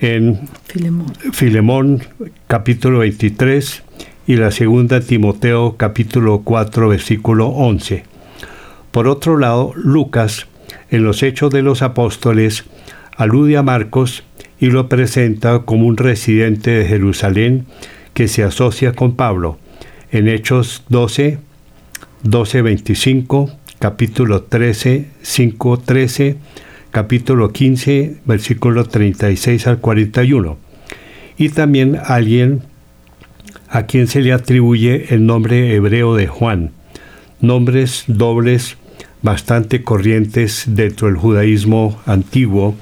en 0.00 0.38
Filemón, 0.66 1.06
Filemón 1.32 2.02
capítulo 2.46 2.98
23 2.98 3.82
y 4.26 4.36
la 4.36 4.50
segunda 4.50 5.00
Timoteo 5.00 5.76
capítulo 5.78 6.42
4 6.44 6.90
versículo 6.90 7.46
11. 7.46 8.04
Por 8.90 9.08
otro 9.08 9.38
lado, 9.38 9.72
Lucas, 9.76 10.46
en 10.90 11.04
los 11.04 11.22
Hechos 11.22 11.50
de 11.50 11.62
los 11.62 11.80
Apóstoles, 11.80 12.64
alude 13.16 13.56
a 13.56 13.62
Marcos 13.62 14.24
y 14.60 14.66
lo 14.66 14.90
presenta 14.90 15.60
como 15.60 15.86
un 15.86 15.96
residente 15.96 16.70
de 16.70 16.84
Jerusalén 16.84 17.64
que 18.14 18.28
se 18.28 18.42
asocia 18.42 18.92
con 18.92 19.16
Pablo. 19.16 19.58
En 20.10 20.28
Hechos 20.28 20.84
12, 20.88 21.38
12, 22.22 22.62
25, 22.62 23.50
capítulo 23.78 24.42
13, 24.44 25.08
5, 25.20 25.78
13, 25.80 26.36
capítulo 26.90 27.52
15, 27.52 28.18
versículo 28.24 28.84
36 28.84 29.66
al 29.66 29.78
41. 29.80 30.56
Y 31.36 31.48
también 31.48 31.98
alguien 32.02 32.62
a 33.68 33.86
quien 33.86 34.06
se 34.06 34.20
le 34.20 34.32
atribuye 34.32 35.12
el 35.12 35.26
nombre 35.26 35.74
hebreo 35.74 36.14
de 36.14 36.28
Juan, 36.28 36.70
nombres 37.40 38.04
dobles 38.06 38.76
bastante 39.22 39.82
corrientes 39.82 40.64
dentro 40.68 41.08
del 41.08 41.16
judaísmo 41.16 42.00
antiguo, 42.06 42.76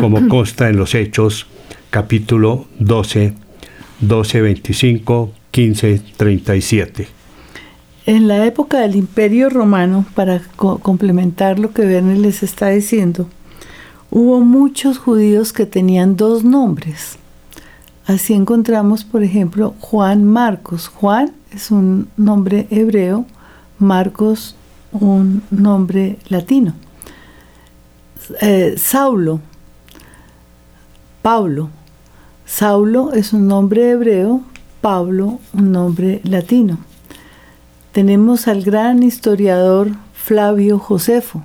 como 0.00 0.28
consta 0.28 0.70
en 0.70 0.76
los 0.76 0.94
Hechos, 0.94 1.46
capítulo 1.90 2.66
12, 2.78 3.34
12, 4.00 4.40
25, 4.40 5.32
15, 5.50 6.02
37. 6.16 7.08
En 8.06 8.28
la 8.28 8.44
época 8.46 8.80
del 8.80 8.96
Imperio 8.96 9.50
Romano, 9.50 10.06
para 10.14 10.40
complementar 10.56 11.58
lo 11.58 11.72
que 11.72 11.84
Verne 11.84 12.18
les 12.18 12.42
está 12.42 12.68
diciendo, 12.68 13.28
hubo 14.10 14.40
muchos 14.40 14.98
judíos 14.98 15.52
que 15.52 15.66
tenían 15.66 16.16
dos 16.16 16.42
nombres. 16.42 17.18
Así 18.06 18.34
encontramos, 18.34 19.04
por 19.04 19.22
ejemplo, 19.22 19.74
Juan 19.80 20.24
Marcos. 20.24 20.88
Juan 20.88 21.32
es 21.52 21.70
un 21.70 22.08
nombre 22.16 22.66
hebreo, 22.70 23.26
Marcos 23.78 24.56
un 24.92 25.42
nombre 25.50 26.18
latino. 26.28 26.74
Eh, 28.40 28.74
Saulo, 28.76 29.40
Pablo. 31.22 31.70
Saulo 32.50 33.12
es 33.12 33.32
un 33.32 33.46
nombre 33.46 33.90
hebreo, 33.92 34.42
Pablo 34.80 35.38
un 35.52 35.70
nombre 35.70 36.20
latino. 36.24 36.78
Tenemos 37.92 38.48
al 38.48 38.62
gran 38.62 39.04
historiador 39.04 39.92
Flavio 40.12 40.80
Josefo. 40.80 41.44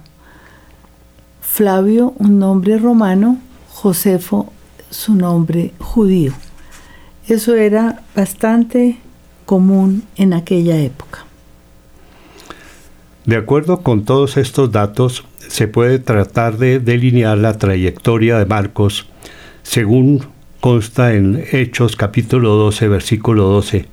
Flavio 1.42 2.16
un 2.18 2.40
nombre 2.40 2.80
romano, 2.80 3.38
Josefo 3.70 4.52
su 4.90 5.14
nombre 5.14 5.74
judío. 5.80 6.34
Eso 7.28 7.54
era 7.54 8.02
bastante 8.16 8.98
común 9.46 10.04
en 10.18 10.34
aquella 10.34 10.76
época. 10.78 11.24
De 13.26 13.38
acuerdo 13.38 13.82
con 13.82 14.06
todos 14.06 14.38
estos 14.38 14.72
datos, 14.72 15.24
se 15.38 15.68
puede 15.68 16.00
tratar 16.00 16.58
de 16.58 16.80
delinear 16.80 17.38
la 17.38 17.58
trayectoria 17.60 18.40
de 18.40 18.48
Marcos 18.48 19.08
según 19.62 20.35
consta 20.66 21.14
en 21.14 21.44
Hechos 21.52 21.96
capítulo 21.96 22.56
12, 22.56 22.88
versículo 22.88 23.44
12. 23.44 23.86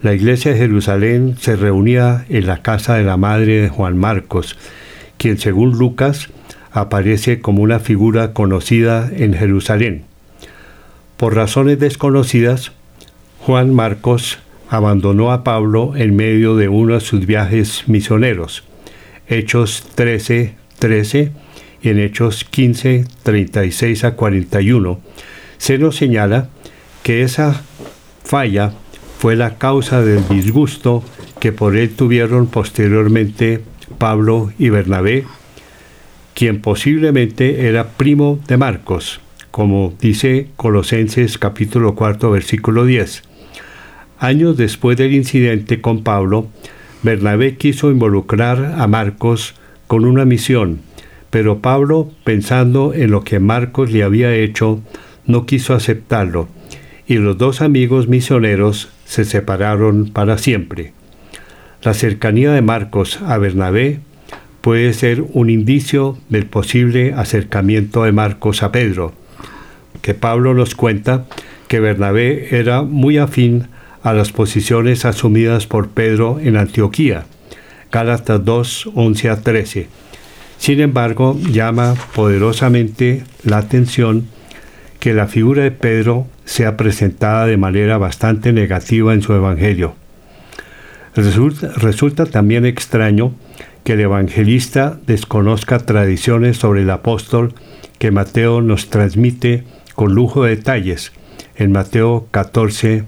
La 0.00 0.14
iglesia 0.14 0.50
de 0.50 0.56
Jerusalén 0.56 1.36
se 1.38 1.56
reunía 1.56 2.24
en 2.30 2.46
la 2.46 2.62
casa 2.62 2.94
de 2.94 3.04
la 3.04 3.18
madre 3.18 3.60
de 3.60 3.68
Juan 3.68 3.98
Marcos, 3.98 4.56
quien 5.18 5.36
según 5.36 5.76
Lucas 5.76 6.30
aparece 6.72 7.42
como 7.42 7.62
una 7.62 7.80
figura 7.80 8.32
conocida 8.32 9.10
en 9.14 9.34
Jerusalén. 9.34 10.04
Por 11.18 11.34
razones 11.34 11.80
desconocidas, 11.80 12.72
Juan 13.40 13.74
Marcos 13.74 14.38
abandonó 14.70 15.32
a 15.32 15.44
Pablo 15.44 15.96
en 15.96 16.16
medio 16.16 16.56
de 16.56 16.70
uno 16.70 16.94
de 16.94 17.00
sus 17.00 17.26
viajes 17.26 17.84
misioneros. 17.88 18.64
Hechos 19.28 19.86
13, 19.94 20.54
13 20.78 21.32
y 21.82 21.90
en 21.90 21.98
Hechos 21.98 22.44
15, 22.44 23.04
36 23.22 24.04
a 24.04 24.16
41, 24.16 24.98
se 25.58 25.78
nos 25.78 25.96
señala 25.96 26.48
que 27.02 27.22
esa 27.22 27.62
falla 28.24 28.72
fue 29.18 29.36
la 29.36 29.58
causa 29.58 30.02
del 30.02 30.26
disgusto 30.28 31.02
que 31.40 31.52
por 31.52 31.76
él 31.76 31.90
tuvieron 31.90 32.46
posteriormente 32.46 33.62
Pablo 33.98 34.52
y 34.58 34.68
Bernabé, 34.68 35.24
quien 36.34 36.60
posiblemente 36.60 37.66
era 37.66 37.88
primo 37.90 38.38
de 38.46 38.56
Marcos, 38.56 39.20
como 39.50 39.94
dice 40.00 40.48
Colosenses 40.56 41.38
capítulo 41.38 41.94
4 41.94 42.30
versículo 42.30 42.84
10. 42.84 43.22
Años 44.18 44.56
después 44.56 44.96
del 44.96 45.14
incidente 45.14 45.80
con 45.80 46.02
Pablo, 46.02 46.48
Bernabé 47.02 47.56
quiso 47.56 47.90
involucrar 47.90 48.74
a 48.78 48.86
Marcos 48.86 49.54
con 49.86 50.04
una 50.04 50.24
misión, 50.24 50.80
pero 51.30 51.60
Pablo, 51.60 52.10
pensando 52.24 52.94
en 52.94 53.10
lo 53.10 53.24
que 53.24 53.40
Marcos 53.40 53.92
le 53.92 54.02
había 54.02 54.34
hecho, 54.34 54.80
no 55.26 55.46
quiso 55.46 55.74
aceptarlo, 55.74 56.48
y 57.06 57.16
los 57.16 57.38
dos 57.38 57.60
amigos 57.60 58.08
misioneros 58.08 58.88
se 59.04 59.24
separaron 59.24 60.10
para 60.10 60.38
siempre. 60.38 60.92
La 61.82 61.94
cercanía 61.94 62.52
de 62.52 62.62
Marcos 62.62 63.20
a 63.22 63.38
Bernabé 63.38 64.00
puede 64.60 64.92
ser 64.92 65.24
un 65.32 65.50
indicio 65.50 66.18
del 66.28 66.46
posible 66.46 67.12
acercamiento 67.14 68.02
de 68.02 68.12
Marcos 68.12 68.62
a 68.62 68.72
Pedro, 68.72 69.12
que 70.02 70.14
Pablo 70.14 70.54
nos 70.54 70.74
cuenta 70.74 71.26
que 71.68 71.80
Bernabé 71.80 72.58
era 72.58 72.82
muy 72.82 73.18
afín 73.18 73.68
a 74.02 74.12
las 74.12 74.32
posiciones 74.32 75.04
asumidas 75.04 75.66
por 75.66 75.88
Pedro 75.88 76.38
en 76.40 76.56
Antioquía. 76.56 77.26
Gálatas 77.90 78.44
2, 78.44 78.90
11 78.94 79.30
a 79.30 79.40
13. 79.42 79.88
Sin 80.58 80.80
embargo, 80.80 81.38
llama 81.50 81.94
poderosamente 82.14 83.24
la 83.44 83.58
atención 83.58 84.28
que 85.06 85.14
la 85.14 85.28
figura 85.28 85.62
de 85.62 85.70
Pedro 85.70 86.26
sea 86.44 86.76
presentada 86.76 87.46
de 87.46 87.56
manera 87.56 87.96
bastante 87.96 88.52
negativa 88.52 89.14
en 89.14 89.22
su 89.22 89.34
Evangelio. 89.34 89.94
Resulta, 91.14 91.70
resulta 91.76 92.26
también 92.26 92.66
extraño 92.66 93.32
que 93.84 93.92
el 93.92 94.00
evangelista 94.00 94.98
desconozca 95.06 95.78
tradiciones 95.78 96.56
sobre 96.56 96.82
el 96.82 96.90
apóstol 96.90 97.54
que 98.00 98.10
Mateo 98.10 98.62
nos 98.62 98.90
transmite 98.90 99.62
con 99.94 100.12
lujo 100.12 100.42
de 100.42 100.56
detalles 100.56 101.12
en 101.54 101.70
Mateo 101.70 102.26
14, 102.32 103.04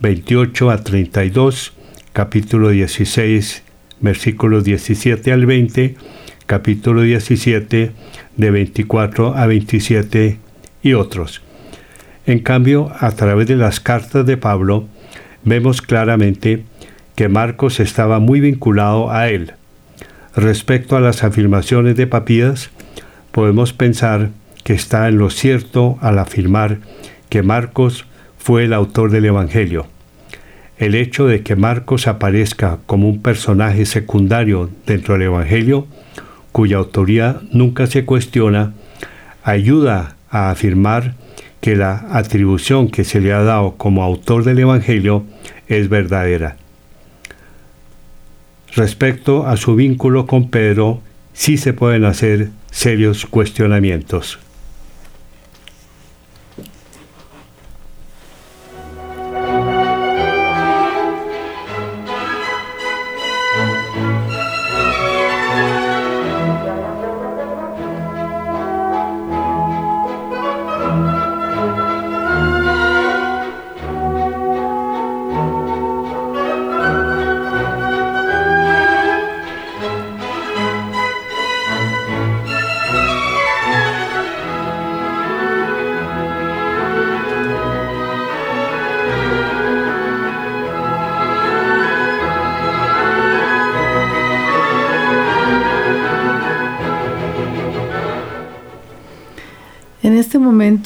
28 0.00 0.70
a 0.70 0.84
32, 0.84 1.72
capítulo 2.12 2.68
16, 2.68 3.64
versículos 3.98 4.62
17 4.62 5.32
al 5.32 5.46
20, 5.46 5.96
capítulo 6.46 7.02
17, 7.02 7.90
de 8.36 8.50
24 8.52 9.34
a 9.34 9.46
27 9.48 10.38
y 10.82 10.94
otros. 10.94 11.42
En 12.26 12.40
cambio, 12.40 12.92
a 13.00 13.10
través 13.12 13.48
de 13.48 13.56
las 13.56 13.80
cartas 13.80 14.26
de 14.26 14.36
Pablo, 14.36 14.86
vemos 15.44 15.82
claramente 15.82 16.64
que 17.14 17.28
Marcos 17.28 17.80
estaba 17.80 18.18
muy 18.18 18.40
vinculado 18.40 19.10
a 19.10 19.28
él. 19.28 19.52
Respecto 20.36 20.96
a 20.96 21.00
las 21.00 21.24
afirmaciones 21.24 21.96
de 21.96 22.06
Papías, 22.06 22.70
podemos 23.32 23.72
pensar 23.72 24.30
que 24.64 24.74
está 24.74 25.08
en 25.08 25.18
lo 25.18 25.30
cierto 25.30 25.98
al 26.00 26.18
afirmar 26.18 26.78
que 27.28 27.42
Marcos 27.42 28.06
fue 28.38 28.64
el 28.64 28.72
autor 28.72 29.10
del 29.10 29.24
Evangelio. 29.24 29.86
El 30.78 30.94
hecho 30.94 31.26
de 31.26 31.42
que 31.42 31.56
Marcos 31.56 32.06
aparezca 32.06 32.78
como 32.86 33.08
un 33.08 33.20
personaje 33.20 33.84
secundario 33.86 34.70
dentro 34.86 35.14
del 35.14 35.24
Evangelio, 35.24 35.86
cuya 36.52 36.78
autoría 36.78 37.40
nunca 37.52 37.86
se 37.86 38.04
cuestiona, 38.04 38.72
ayuda 39.42 40.16
a 40.30 40.50
afirmar 40.50 41.14
que 41.60 41.76
la 41.76 42.06
atribución 42.12 42.88
que 42.88 43.04
se 43.04 43.20
le 43.20 43.32
ha 43.32 43.42
dado 43.42 43.76
como 43.76 44.02
autor 44.02 44.44
del 44.44 44.60
Evangelio 44.60 45.24
es 45.68 45.88
verdadera. 45.88 46.56
Respecto 48.74 49.46
a 49.46 49.56
su 49.56 49.74
vínculo 49.74 50.26
con 50.26 50.48
Pedro, 50.48 51.00
sí 51.32 51.56
se 51.56 51.72
pueden 51.72 52.04
hacer 52.04 52.50
serios 52.70 53.26
cuestionamientos. 53.26 54.38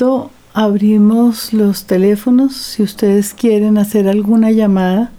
Momento 0.05 0.31
abrimos 0.53 1.53
los 1.53 1.85
teléfonos 1.85 2.57
si 2.57 2.83
ustedes 2.83 3.35
quieren 3.35 3.79
hacer 3.79 4.09
alguna 4.09 4.51
llamada 4.51 5.13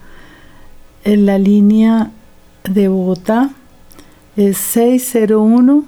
en 1.04 1.26
la 1.26 1.38
línea 1.38 2.12
de 2.64 2.88
Bogotá 2.88 3.52
es 4.38 4.58
601 4.58 5.84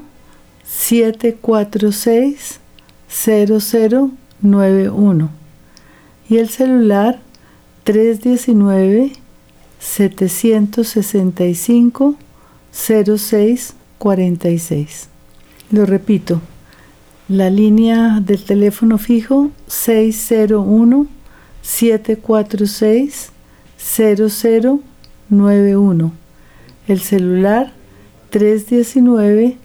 746 0.65 2.59
0091 3.09 5.29
y 6.29 6.37
el 6.37 6.49
celular 6.49 7.19
319 7.83 9.13
765 9.79 12.15
0646. 12.71 15.09
Lo 15.71 15.85
repito, 15.85 16.41
la 17.27 17.49
línea 17.49 18.21
del 18.21 18.43
teléfono 18.43 18.97
fijo 18.97 19.51
601 19.67 21.07
746 21.61 23.31
0091. 23.77 26.13
El 26.87 27.01
celular 27.01 27.73
319 28.29 29.57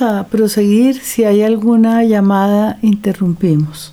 a 0.00 0.26
proseguir. 0.28 1.00
Si 1.00 1.24
hay 1.24 1.42
alguna 1.42 2.04
llamada, 2.04 2.78
interrumpimos. 2.82 3.92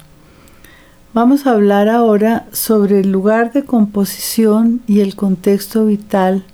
Vamos 1.14 1.48
a 1.48 1.52
hablar 1.52 1.90
ahora 1.90 2.46
sobre 2.52 3.00
el 3.00 3.12
lugar 3.12 3.52
de 3.52 3.66
composición 3.66 4.82
y 4.86 5.00
el 5.00 5.16
contexto 5.16 5.88
vital 5.88 6.46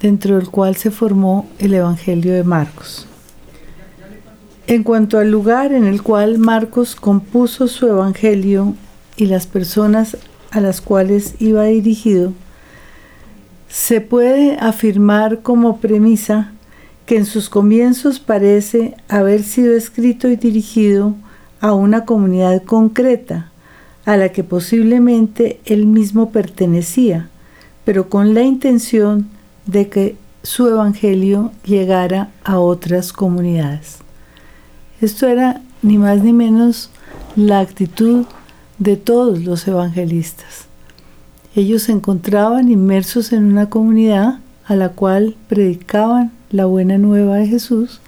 dentro 0.00 0.36
del 0.36 0.48
cual 0.48 0.76
se 0.76 0.90
formó 0.90 1.46
el 1.58 1.74
Evangelio 1.74 2.32
de 2.32 2.42
Marcos. 2.42 3.06
En 4.66 4.82
cuanto 4.82 5.18
al 5.18 5.30
lugar 5.30 5.72
en 5.72 5.84
el 5.84 6.02
cual 6.02 6.38
Marcos 6.38 6.96
compuso 6.96 7.68
su 7.68 7.86
Evangelio 7.86 8.74
y 9.16 9.26
las 9.26 9.46
personas 9.46 10.16
a 10.50 10.60
las 10.60 10.80
cuales 10.80 11.34
iba 11.38 11.64
dirigido, 11.64 12.32
se 13.68 14.00
puede 14.00 14.56
afirmar 14.58 15.42
como 15.42 15.76
premisa 15.80 16.53
que 17.06 17.16
en 17.16 17.26
sus 17.26 17.48
comienzos 17.48 18.18
parece 18.18 18.94
haber 19.08 19.42
sido 19.42 19.74
escrito 19.74 20.28
y 20.28 20.36
dirigido 20.36 21.14
a 21.60 21.72
una 21.72 22.04
comunidad 22.04 22.62
concreta, 22.62 23.50
a 24.04 24.16
la 24.16 24.30
que 24.30 24.44
posiblemente 24.44 25.60
él 25.64 25.86
mismo 25.86 26.30
pertenecía, 26.30 27.28
pero 27.84 28.08
con 28.08 28.34
la 28.34 28.42
intención 28.42 29.28
de 29.66 29.88
que 29.88 30.16
su 30.42 30.68
evangelio 30.68 31.52
llegara 31.64 32.30
a 32.44 32.58
otras 32.58 33.12
comunidades. 33.12 33.98
Esto 35.00 35.26
era 35.26 35.62
ni 35.82 35.98
más 35.98 36.22
ni 36.22 36.32
menos 36.32 36.90
la 37.36 37.60
actitud 37.60 38.26
de 38.78 38.96
todos 38.96 39.42
los 39.44 39.66
evangelistas. 39.66 40.66
Ellos 41.56 41.84
se 41.84 41.92
encontraban 41.92 42.70
inmersos 42.70 43.32
en 43.32 43.44
una 43.44 43.70
comunidad 43.70 44.38
a 44.66 44.76
la 44.76 44.90
cual 44.90 45.36
predicaban 45.48 46.32
la 46.54 46.66
buena 46.66 46.98
nueva 46.98 47.38
de 47.38 47.48
Jesús, 47.48 48.00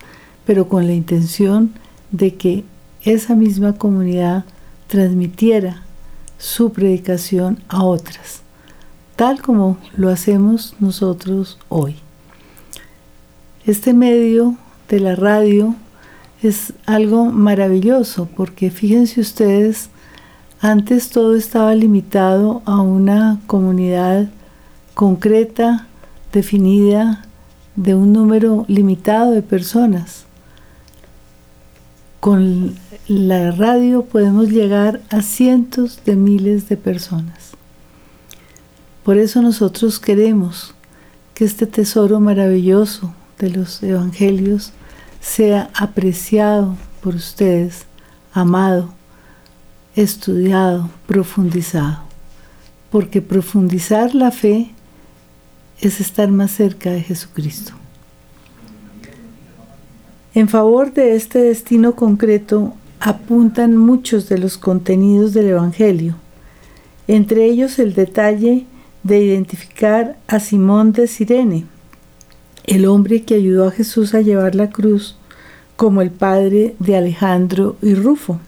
pero 0.45 0.69
con 0.69 0.87
la 0.87 0.93
intención 0.93 1.73
de 2.13 2.37
que 2.37 2.63
esa 3.03 3.35
misma 3.35 3.73
comunidad 3.73 4.45
transmitiera 4.87 5.83
su 6.39 6.71
predicación 6.71 7.59
a 7.69 7.83
otras, 7.83 8.43
tal 9.17 9.43
como 9.43 9.79
lo 9.97 10.11
hacemos 10.11 10.77
nosotros 10.79 11.59
hoy. 11.69 11.97
Este 13.67 13.93
medio 13.93 14.57
de 14.89 15.01
la 15.01 15.17
radio 15.17 15.75
es 16.41 16.73
algo 16.87 17.25
maravilloso 17.25 18.29
porque 18.37 18.71
fíjense 18.71 19.21
ustedes, 19.21 19.91
antes 20.61 21.11
todo 21.11 21.35
estaba 21.35 21.75
limitado 21.75 22.63
a 22.65 22.81
una 22.81 23.41
comunidad 23.49 24.29
concreta, 24.95 25.89
definida, 26.33 27.26
de 27.77 27.95
un 27.95 28.13
número 28.13 28.65
limitado 28.69 29.33
de 29.33 29.43
personas. 29.43 30.25
Con 32.21 32.75
la 33.07 33.53
radio 33.53 34.05
podemos 34.05 34.49
llegar 34.51 35.01
a 35.11 35.23
cientos 35.23 36.01
de 36.05 36.17
miles 36.17 36.69
de 36.69 36.77
personas. 36.77 37.53
Por 39.05 39.19
eso 39.19 39.43
nosotros 39.43 40.01
queremos 40.01 40.75
que 41.35 41.45
este 41.45 41.67
tesoro 41.67 42.19
maravilloso 42.19 43.15
de 43.39 43.51
los 43.51 43.83
evangelios 43.83 44.73
sea 45.21 45.71
apreciado 45.75 46.77
por 47.03 47.15
ustedes, 47.15 47.85
amado, 48.33 48.89
estudiado, 49.95 50.91
profundizado. 51.07 51.99
Porque 52.91 53.21
profundizar 53.23 54.15
la 54.15 54.31
fe 54.31 54.75
es 55.81 56.01
estar 56.01 56.31
más 56.31 56.51
cerca 56.51 56.91
de 56.91 57.03
Jesucristo. 57.03 57.73
En 60.35 60.49
favor 60.49 60.93
de 60.93 61.17
este 61.17 61.39
destino 61.39 61.95
concreto 61.97 62.75
apuntan 63.01 63.77
muchos 63.77 64.29
de 64.29 64.39
los 64.39 64.59
contenidos 64.59 65.33
del 65.33 65.47
Evangelio, 65.49 66.17
entre 67.09 67.47
ellos 67.47 67.79
el 67.79 67.95
detalle 67.95 68.67
de 69.03 69.23
identificar 69.23 70.17
a 70.27 70.41
Simón 70.41 70.93
de 70.93 71.07
Sirene, 71.07 71.67
el 72.65 72.87
hombre 72.87 73.23
que 73.23 73.35
ayudó 73.35 73.69
a 73.69 73.71
Jesús 73.71 74.15
a 74.15 74.21
llevar 74.21 74.55
la 74.55 74.71
cruz, 74.71 75.17
como 75.77 76.03
el 76.03 76.11
padre 76.11 76.75
de 76.79 76.97
Alejandro 76.97 77.77
y 77.81 77.95
Rufo. 77.95 78.41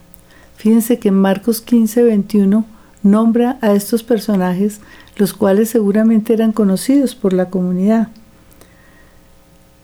Fíjense 0.57 0.99
que 0.99 1.09
en 1.09 1.15
Marcos 1.15 1.61
15, 1.61 2.03
21 2.03 2.65
nombra 3.01 3.57
a 3.61 3.73
estos 3.73 4.03
personajes 4.03 4.81
los 5.19 5.33
cuales 5.33 5.69
seguramente 5.69 6.33
eran 6.33 6.53
conocidos 6.53 7.13
por 7.13 7.33
la 7.33 7.49
comunidad. 7.49 8.07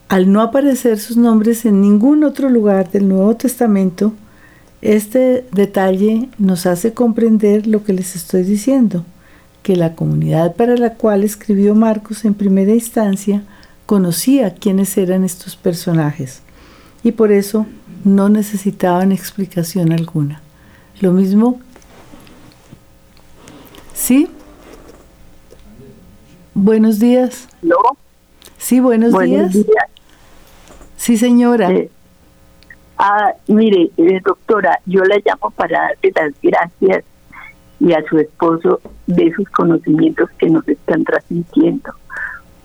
Al 0.08 0.32
no 0.32 0.42
aparecer 0.42 0.98
sus 0.98 1.18
nombres 1.18 1.66
en 1.66 1.82
ningún 1.82 2.24
otro 2.24 2.50
lugar 2.50 2.90
del 2.90 3.10
Nuevo 3.10 3.36
Testamento, 3.36 4.14
este 4.82 5.46
detalle 5.52 6.30
nos 6.38 6.66
hace 6.66 6.94
comprender 6.94 7.68
lo 7.68 7.84
que 7.84 7.92
les 7.92 8.16
estoy 8.16 8.44
diciendo, 8.44 9.04
que 9.62 9.76
la 9.76 9.94
comunidad 9.94 10.56
para 10.56 10.78
la 10.78 10.94
cual 10.94 11.24
escribió 11.24 11.76
Marcos 11.76 12.24
en 12.24 12.34
primera 12.34 12.74
instancia 12.74 13.44
conocía 13.86 14.54
quiénes 14.56 14.98
eran 14.98 15.26
estos 15.26 15.58
personajes 15.58 16.44
y 17.04 17.12
por 17.12 17.34
eso 17.34 17.66
no 18.06 18.30
necesitaban 18.30 19.12
explicación 19.12 19.92
alguna. 19.92 20.42
Lo 21.02 21.12
mismo, 21.12 21.60
¿sí? 23.94 24.30
Buenos 26.56 27.00
días. 27.00 27.50
¿No? 27.62 27.76
Sí, 28.58 28.80
buenos, 28.80 29.12
días. 29.20 29.54
Sí, 30.96 31.18
señora. 31.18 31.70
Eh, 31.70 31.92
ah, 32.98 33.34
mire, 33.48 33.92
eh, 33.98 34.22
doctora, 34.24 34.80
yo 34.86 35.04
la 35.04 35.18
llamo 35.18 35.52
para 35.52 35.82
darle 35.82 36.14
las 36.16 36.34
gracias 36.42 37.04
y 37.82 37.92
a 37.92 38.02
su 38.08 38.18
esposo 38.20 38.80
de 39.06 39.34
sus 39.34 39.50
conocimientos 39.50 40.30
que 40.38 40.50
nos 40.50 40.66
están 40.68 41.04
transmitiendo. 41.04 41.92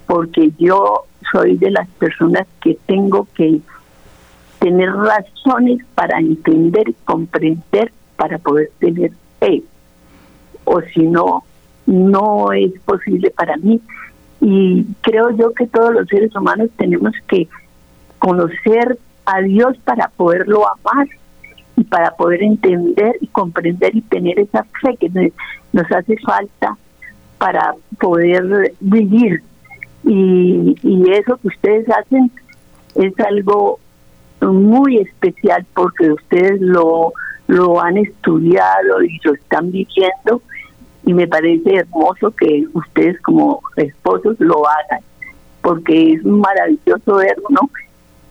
porque 0.06 0.50
yo 0.58 1.04
soy 1.32 1.56
de 1.56 1.70
las 1.70 1.88
personas 1.88 2.46
que 2.62 2.78
tengo 2.86 3.26
que 3.34 3.60
tener 4.60 4.92
razones 4.92 5.84
para 5.96 6.18
entender 6.20 6.88
y 6.88 6.94
comprender 7.04 7.92
para 8.16 8.38
poder 8.38 8.70
tener 8.78 9.10
fe. 9.40 9.62
O 10.64 10.80
si 10.94 11.02
no, 11.02 11.44
no 11.90 12.52
es 12.52 12.72
posible 12.84 13.30
para 13.30 13.56
mí. 13.56 13.80
Y 14.40 14.84
creo 15.02 15.30
yo 15.36 15.52
que 15.52 15.66
todos 15.66 15.92
los 15.92 16.08
seres 16.08 16.34
humanos 16.34 16.70
tenemos 16.76 17.12
que 17.28 17.48
conocer 18.18 18.98
a 19.26 19.40
Dios 19.40 19.76
para 19.84 20.08
poderlo 20.08 20.66
amar 20.68 21.08
y 21.76 21.84
para 21.84 22.12
poder 22.12 22.42
entender 22.42 23.16
y 23.20 23.26
comprender 23.26 23.94
y 23.96 24.02
tener 24.02 24.38
esa 24.38 24.64
fe 24.80 24.96
que 24.98 25.32
nos 25.72 25.90
hace 25.90 26.16
falta 26.18 26.76
para 27.38 27.74
poder 27.98 28.72
vivir. 28.80 29.42
Y, 30.04 30.76
y 30.82 31.10
eso 31.12 31.36
que 31.38 31.48
ustedes 31.48 31.86
hacen 31.90 32.30
es 32.94 33.12
algo 33.20 33.78
muy 34.40 34.98
especial 34.98 35.66
porque 35.74 36.12
ustedes 36.12 36.60
lo, 36.60 37.12
lo 37.48 37.80
han 37.80 37.98
estudiado 37.98 39.02
y 39.02 39.18
lo 39.24 39.34
están 39.34 39.70
viviendo 39.70 40.40
y 41.04 41.14
me 41.14 41.26
parece 41.26 41.76
hermoso 41.76 42.30
que 42.32 42.64
ustedes 42.74 43.20
como 43.22 43.60
esposos 43.76 44.36
lo 44.38 44.68
hagan 44.68 45.00
porque 45.62 46.14
es 46.14 46.24
maravilloso 46.24 47.16
ver 47.16 47.36
¿no? 47.48 47.70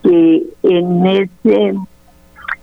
que 0.04 0.44
en 0.64 1.06
ese 1.06 1.74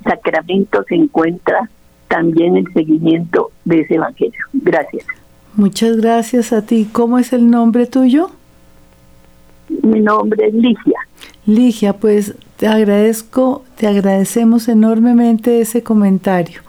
sacramento 0.04 0.84
se 0.88 0.94
encuentra 0.94 1.68
también 2.08 2.56
el 2.56 2.72
seguimiento 2.72 3.50
de 3.64 3.80
ese 3.80 3.94
evangelio. 3.94 4.40
Gracias. 4.52 5.04
Muchas 5.54 5.96
gracias 5.96 6.52
a 6.52 6.62
ti. 6.62 6.88
¿Cómo 6.90 7.18
es 7.18 7.32
el 7.32 7.50
nombre 7.50 7.86
tuyo? 7.86 8.30
Mi 9.68 10.00
nombre 10.00 10.46
es 10.46 10.54
Ligia. 10.54 11.00
Ligia, 11.46 11.94
pues 11.94 12.34
te 12.56 12.68
agradezco, 12.68 13.64
te 13.76 13.86
agradecemos 13.86 14.68
enormemente 14.68 15.60
ese 15.60 15.82
comentario. 15.82 16.60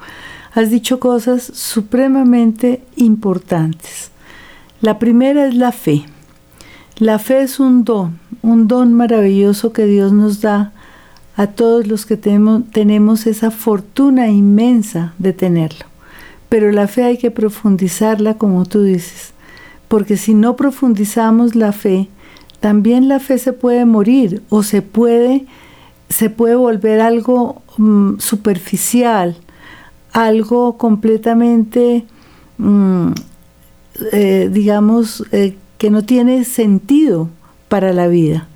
Has 0.57 0.71
dicho 0.71 0.99
cosas 0.99 1.43
supremamente 1.43 2.81
importantes. 2.95 4.09
La 4.81 4.97
primera 4.97 5.45
es 5.45 5.53
la 5.53 5.71
fe. 5.71 6.05
La 6.97 7.19
fe 7.19 7.41
es 7.41 7.59
un 7.59 7.83
don, 7.83 8.17
un 8.41 8.67
don 8.67 8.91
maravilloso 8.91 9.71
que 9.71 9.85
Dios 9.85 10.13
nos 10.13 10.41
da 10.41 10.71
a 11.35 11.45
todos 11.45 11.85
los 11.85 12.07
que 12.07 12.17
tenemos, 12.17 13.27
esa 13.27 13.51
fortuna 13.51 14.29
inmensa 14.29 15.13
de 15.19 15.31
tenerlo. 15.31 15.85
Pero 16.49 16.71
la 16.71 16.87
fe 16.87 17.03
hay 17.03 17.19
que 17.19 17.29
profundizarla 17.29 18.39
como 18.39 18.65
tú 18.65 18.81
dices, 18.81 19.33
porque 19.87 20.17
si 20.17 20.33
no 20.33 20.55
profundizamos 20.55 21.53
la 21.53 21.71
fe, 21.71 22.09
también 22.61 23.07
la 23.07 23.19
fe 23.19 23.37
se 23.37 23.53
puede 23.53 23.85
morir 23.85 24.41
o 24.49 24.63
se 24.63 24.81
puede, 24.81 25.45
se 26.09 26.31
puede 26.31 26.55
volver 26.55 26.99
algo 26.99 27.61
mm, 27.77 28.17
superficial, 28.17 29.37
algo 30.17 30.79
completamente, 30.79 32.03
mm, 32.57 33.09
eh, 34.13 34.49
digamos, 34.51 35.23
eh, 35.31 35.55
que 35.77 35.91
no 35.91 36.03
tiene 36.03 36.43
sentido 36.43 37.29
para 37.67 37.93
la 37.93 38.07
vida. 38.07 38.47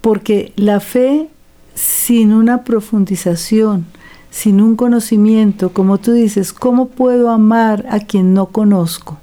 Porque 0.00 0.52
la 0.54 0.78
fe 0.78 1.28
sin 1.74 2.32
una 2.32 2.62
profundización, 2.62 3.84
sin 4.30 4.60
un 4.60 4.76
conocimiento, 4.76 5.72
como 5.72 5.98
tú 5.98 6.12
dices, 6.12 6.52
¿cómo 6.52 6.86
puedo 6.86 7.30
amar 7.30 7.84
a 7.90 7.98
quien 7.98 8.32
no 8.32 8.46
conozco? 8.46 9.18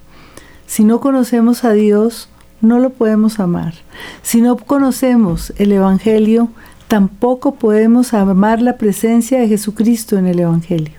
Si 0.68 0.84
no 0.84 1.00
conocemos 1.00 1.64
a 1.64 1.72
Dios, 1.72 2.28
no 2.60 2.80
lo 2.80 2.90
podemos 2.90 3.40
amar. 3.40 3.74
Si 4.22 4.42
no 4.42 4.58
conocemos 4.58 5.54
el 5.56 5.72
Evangelio, 5.72 6.50
tampoco 6.90 7.56
podemos 7.56 8.14
amar 8.14 8.62
la 8.62 8.76
presencia 8.78 9.40
de 9.40 9.48
Jesucristo 9.48 10.18
en 10.18 10.28
el 10.28 10.40
Evangelio. 10.40 10.99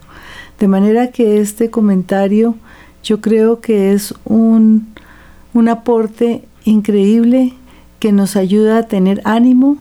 De 0.60 0.68
manera 0.68 1.10
que 1.10 1.40
este 1.40 1.70
comentario 1.70 2.54
yo 3.02 3.20
creo 3.20 3.60
que 3.60 3.92
es 3.92 4.14
un, 4.24 4.88
un 5.54 5.68
aporte 5.70 6.44
increíble 6.64 7.54
que 7.98 8.12
nos 8.12 8.36
ayuda 8.36 8.78
a 8.78 8.82
tener 8.84 9.22
ánimo 9.24 9.78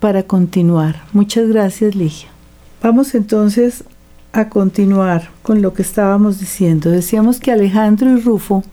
para 0.00 0.22
continuar. 0.24 1.02
Muchas 1.12 1.48
gracias, 1.48 1.94
Ligia. 1.94 2.28
Vamos 2.82 3.14
entonces 3.14 3.84
a 4.32 4.48
continuar 4.48 5.28
con 5.42 5.60
lo 5.60 5.74
que 5.74 5.82
estábamos 5.82 6.40
diciendo. 6.40 6.90
Decíamos 6.90 7.38
que 7.38 7.52
Alejandro 7.52 8.10
y 8.10 8.20
Rufo 8.20 8.64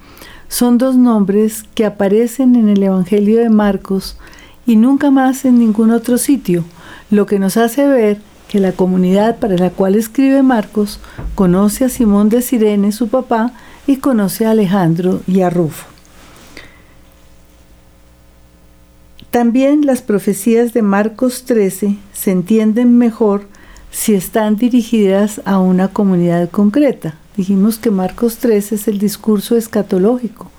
son 0.47 0.78
dos 0.78 0.95
nombres 0.95 1.66
que 1.76 1.86
aparecen 1.86 2.55
en 2.55 2.70
el 2.70 2.82
Evangelio 2.82 3.39
de 3.39 3.49
Marcos 3.49 4.18
y 4.66 4.78
nunca 4.78 5.12
más 5.12 5.43
en 5.43 5.60
ningún 5.60 5.91
otro 5.91 6.18
sitio, 6.18 6.64
lo 7.12 7.26
que 7.26 7.38
nos 7.38 7.57
hace 7.57 7.86
ver 7.86 8.28
que 8.49 8.59
la 8.59 8.73
comunidad 8.73 9.37
para 9.37 9.55
la 9.55 9.69
cual 9.69 9.95
escribe 9.95 10.43
Marcos 10.43 10.99
conoce 11.35 11.85
a 11.85 11.89
Simón 11.89 12.27
de 12.27 12.41
Sirene, 12.41 12.91
su 12.91 13.07
papá, 13.07 13.53
y 13.87 13.97
conoce 13.97 14.45
a 14.45 14.51
Alejandro 14.51 15.21
y 15.27 15.41
a 15.41 15.49
Rufo. 15.49 15.85
También 19.31 19.85
las 19.85 20.01
profecías 20.01 20.73
de 20.73 20.81
Marcos 20.81 21.45
13 21.45 21.97
se 22.11 22.31
entienden 22.31 22.97
mejor 22.97 23.45
si 23.91 24.15
están 24.15 24.55
dirigidas 24.55 25.41
a 25.45 25.59
una 25.59 25.89
comunidad 25.89 26.49
concreta. 26.49 27.15
Dijimos 27.37 27.77
que 27.77 27.91
Marcos 27.91 28.37
13 28.37 28.75
es 28.75 28.87
el 28.87 28.97
discurso 28.97 29.55
escatológico, 29.55 30.49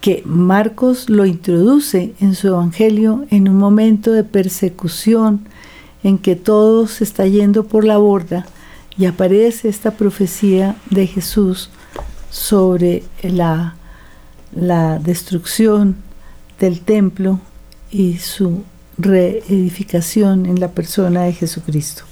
que 0.00 0.22
Marcos 0.24 1.10
lo 1.10 1.26
introduce 1.26 2.14
en 2.20 2.36
su 2.36 2.48
evangelio 2.48 3.24
en 3.30 3.48
un 3.48 3.56
momento 3.56 4.12
de 4.12 4.22
persecución 4.22 5.48
en 6.02 6.18
que 6.18 6.36
todo 6.36 6.86
se 6.86 7.04
está 7.04 7.26
yendo 7.26 7.64
por 7.64 7.84
la 7.84 7.98
borda 7.98 8.46
y 8.96 9.06
aparece 9.06 9.68
esta 9.68 9.92
profecía 9.92 10.76
de 10.90 11.06
Jesús 11.06 11.70
sobre 12.30 13.04
la, 13.22 13.76
la 14.54 14.98
destrucción 14.98 15.96
del 16.58 16.80
templo 16.80 17.40
y 17.90 18.18
su 18.18 18.62
reedificación 18.98 20.46
en 20.46 20.60
la 20.60 20.68
persona 20.68 21.22
de 21.22 21.32
Jesucristo. 21.32 22.04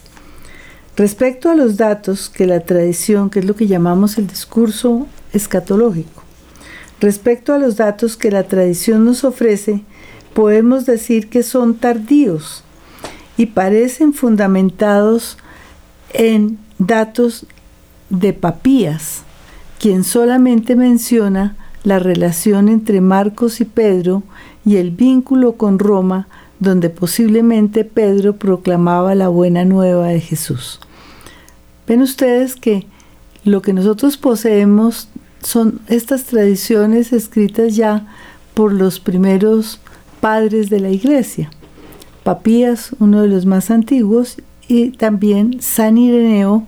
Respecto 0.97 1.51
a 1.51 1.55
los 1.55 1.77
datos 1.77 2.29
que 2.29 2.47
la 2.47 2.61
tradición, 2.61 3.31
que 3.31 3.39
es 3.39 3.45
lo 3.45 3.55
que 3.55 3.67
llamamos 3.67 4.19
el 4.19 4.27
discurso 4.27 5.07
escatológico, 5.33 6.23
respecto 7.01 7.55
a 7.55 7.59
los 7.59 7.77
datos 7.77 8.17
que 8.17 8.31
la 8.31 8.43
tradición 8.45 9.05
nos 9.05 9.25
ofrece, 9.25 9.83
podemos 10.35 10.87
decir 10.87 11.29
que 11.29 11.43
son 11.43 11.77
tardíos 11.77 12.65
y 13.41 13.47
parecen 13.47 14.13
fundamentados 14.13 15.39
en 16.13 16.59
datos 16.79 17.47
de 18.11 18.35
Papías, 18.35 19.23
quien 19.79 20.05
solamente 20.05 20.77
menciona 20.77 21.57
la 21.83 22.01
relación 22.01 22.69
entre 22.69 23.01
Marcos 23.01 23.63
y 23.63 23.65
Pedro 23.65 24.23
y 24.67 24.77
el 24.77 24.91
vínculo 24.91 25.55
con 25.55 25.79
Roma, 25.79 26.29
donde 26.59 26.91
posiblemente 26.91 27.87
Pedro 27.87 28.37
proclamaba 28.37 29.15
la 29.15 29.29
buena 29.29 29.65
nueva 29.65 30.09
de 30.09 30.21
Jesús. 30.21 30.79
Ven 31.89 32.03
ustedes 32.03 32.57
que 32.57 32.87
lo 33.43 33.63
que 33.63 33.73
nosotros 33.73 34.19
poseemos 34.19 35.09
son 35.43 35.81
estas 35.87 36.25
tradiciones 36.25 37.15
escritas 37.15 37.75
ya 37.75 38.07
por 38.53 38.75
los 38.75 39.01
primeros 39.01 39.81
padres 40.21 40.69
de 40.69 40.81
la 40.81 40.91
iglesia. 40.91 41.51
Papías, 42.31 42.95
uno 43.01 43.23
de 43.23 43.27
los 43.27 43.45
más 43.45 43.73
antiguos, 43.73 44.37
y 44.69 44.91
también 44.91 45.61
San 45.61 45.99
Ireneo 45.99 46.65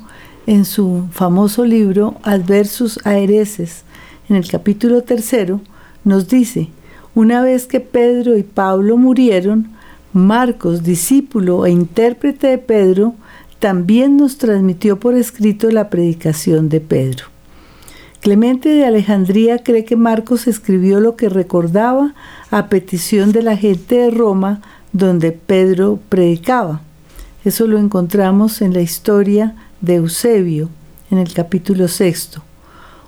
en 0.48 0.64
su 0.64 1.04
famoso 1.12 1.64
libro 1.64 2.16
Adversus 2.24 2.98
Aereses, 3.04 3.84
en 4.28 4.34
el 4.34 4.48
capítulo 4.48 5.02
tercero, 5.02 5.60
nos 6.02 6.26
dice, 6.26 6.70
una 7.14 7.42
vez 7.42 7.68
que 7.68 7.78
Pedro 7.78 8.36
y 8.36 8.42
Pablo 8.42 8.96
murieron, 8.96 9.68
Marcos, 10.12 10.82
discípulo 10.82 11.64
e 11.64 11.70
intérprete 11.70 12.48
de 12.48 12.58
Pedro, 12.58 13.14
también 13.60 14.16
nos 14.16 14.38
transmitió 14.38 14.98
por 14.98 15.14
escrito 15.14 15.70
la 15.70 15.90
predicación 15.90 16.70
de 16.70 16.80
Pedro. 16.80 17.26
Clemente 18.18 18.68
de 18.68 18.84
Alejandría 18.84 19.62
cree 19.62 19.84
que 19.84 19.94
Marcos 19.94 20.48
escribió 20.48 20.98
lo 20.98 21.14
que 21.14 21.28
recordaba 21.28 22.16
a 22.50 22.66
petición 22.66 23.30
de 23.30 23.44
la 23.44 23.56
gente 23.56 23.94
de 23.94 24.10
Roma 24.10 24.60
donde 24.92 25.32
Pedro 25.32 25.98
predicaba. 26.08 26.80
Eso 27.44 27.66
lo 27.66 27.78
encontramos 27.78 28.62
en 28.62 28.72
la 28.72 28.80
historia 28.80 29.56
de 29.80 29.96
Eusebio, 29.96 30.68
en 31.10 31.18
el 31.18 31.32
capítulo 31.32 31.88
sexto. 31.88 32.42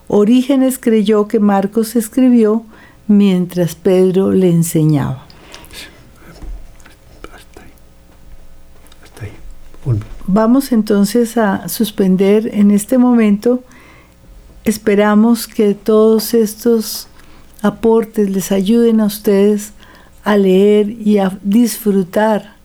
Orígenes 0.08 0.78
creyó 0.78 1.28
que 1.28 1.40
Marcos 1.40 1.96
escribió 1.96 2.64
mientras 3.06 3.74
Pedro 3.74 4.32
le 4.32 4.50
enseñaba. 4.50 5.24
Vamos 10.26 10.72
entonces 10.72 11.36
a 11.36 11.68
suspender 11.68 12.50
en 12.54 12.70
este 12.70 12.96
momento. 12.96 13.62
Esperamos 14.64 15.46
que 15.46 15.74
todos 15.74 16.32
estos 16.32 17.08
aportes 17.60 18.30
les 18.30 18.50
ayuden 18.50 19.00
a 19.00 19.06
ustedes 19.06 19.72
a 20.24 20.36
leer 20.36 20.88
y 20.88 21.18
a 21.18 21.38
disfrutar 21.42 22.56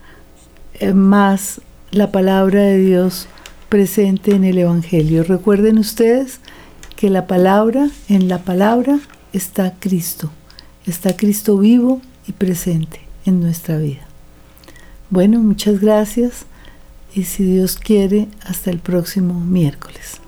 eh, 0.75 0.93
más 0.93 1.61
la 1.91 2.11
palabra 2.11 2.61
de 2.61 2.77
Dios 2.77 3.27
presente 3.67 4.31
en 4.31 4.43
el 4.43 4.57
Evangelio. 4.57 5.23
Recuerden 5.23 5.77
ustedes 5.77 6.39
que 6.95 7.09
la 7.09 7.27
palabra, 7.27 7.89
en 8.07 8.27
la 8.27 8.39
palabra 8.39 8.99
está 9.33 9.75
Cristo, 9.79 10.31
está 10.85 11.15
Cristo 11.15 11.57
vivo 11.57 12.01
y 12.27 12.31
presente 12.31 13.01
en 13.25 13.41
nuestra 13.41 13.77
vida. 13.77 14.07
Bueno, 15.09 15.39
muchas 15.39 15.79
gracias 15.79 16.45
y 17.13 17.23
si 17.23 17.43
Dios 17.43 17.77
quiere, 17.77 18.27
hasta 18.45 18.69
el 18.69 18.79
próximo 18.79 19.39
miércoles. 19.39 20.21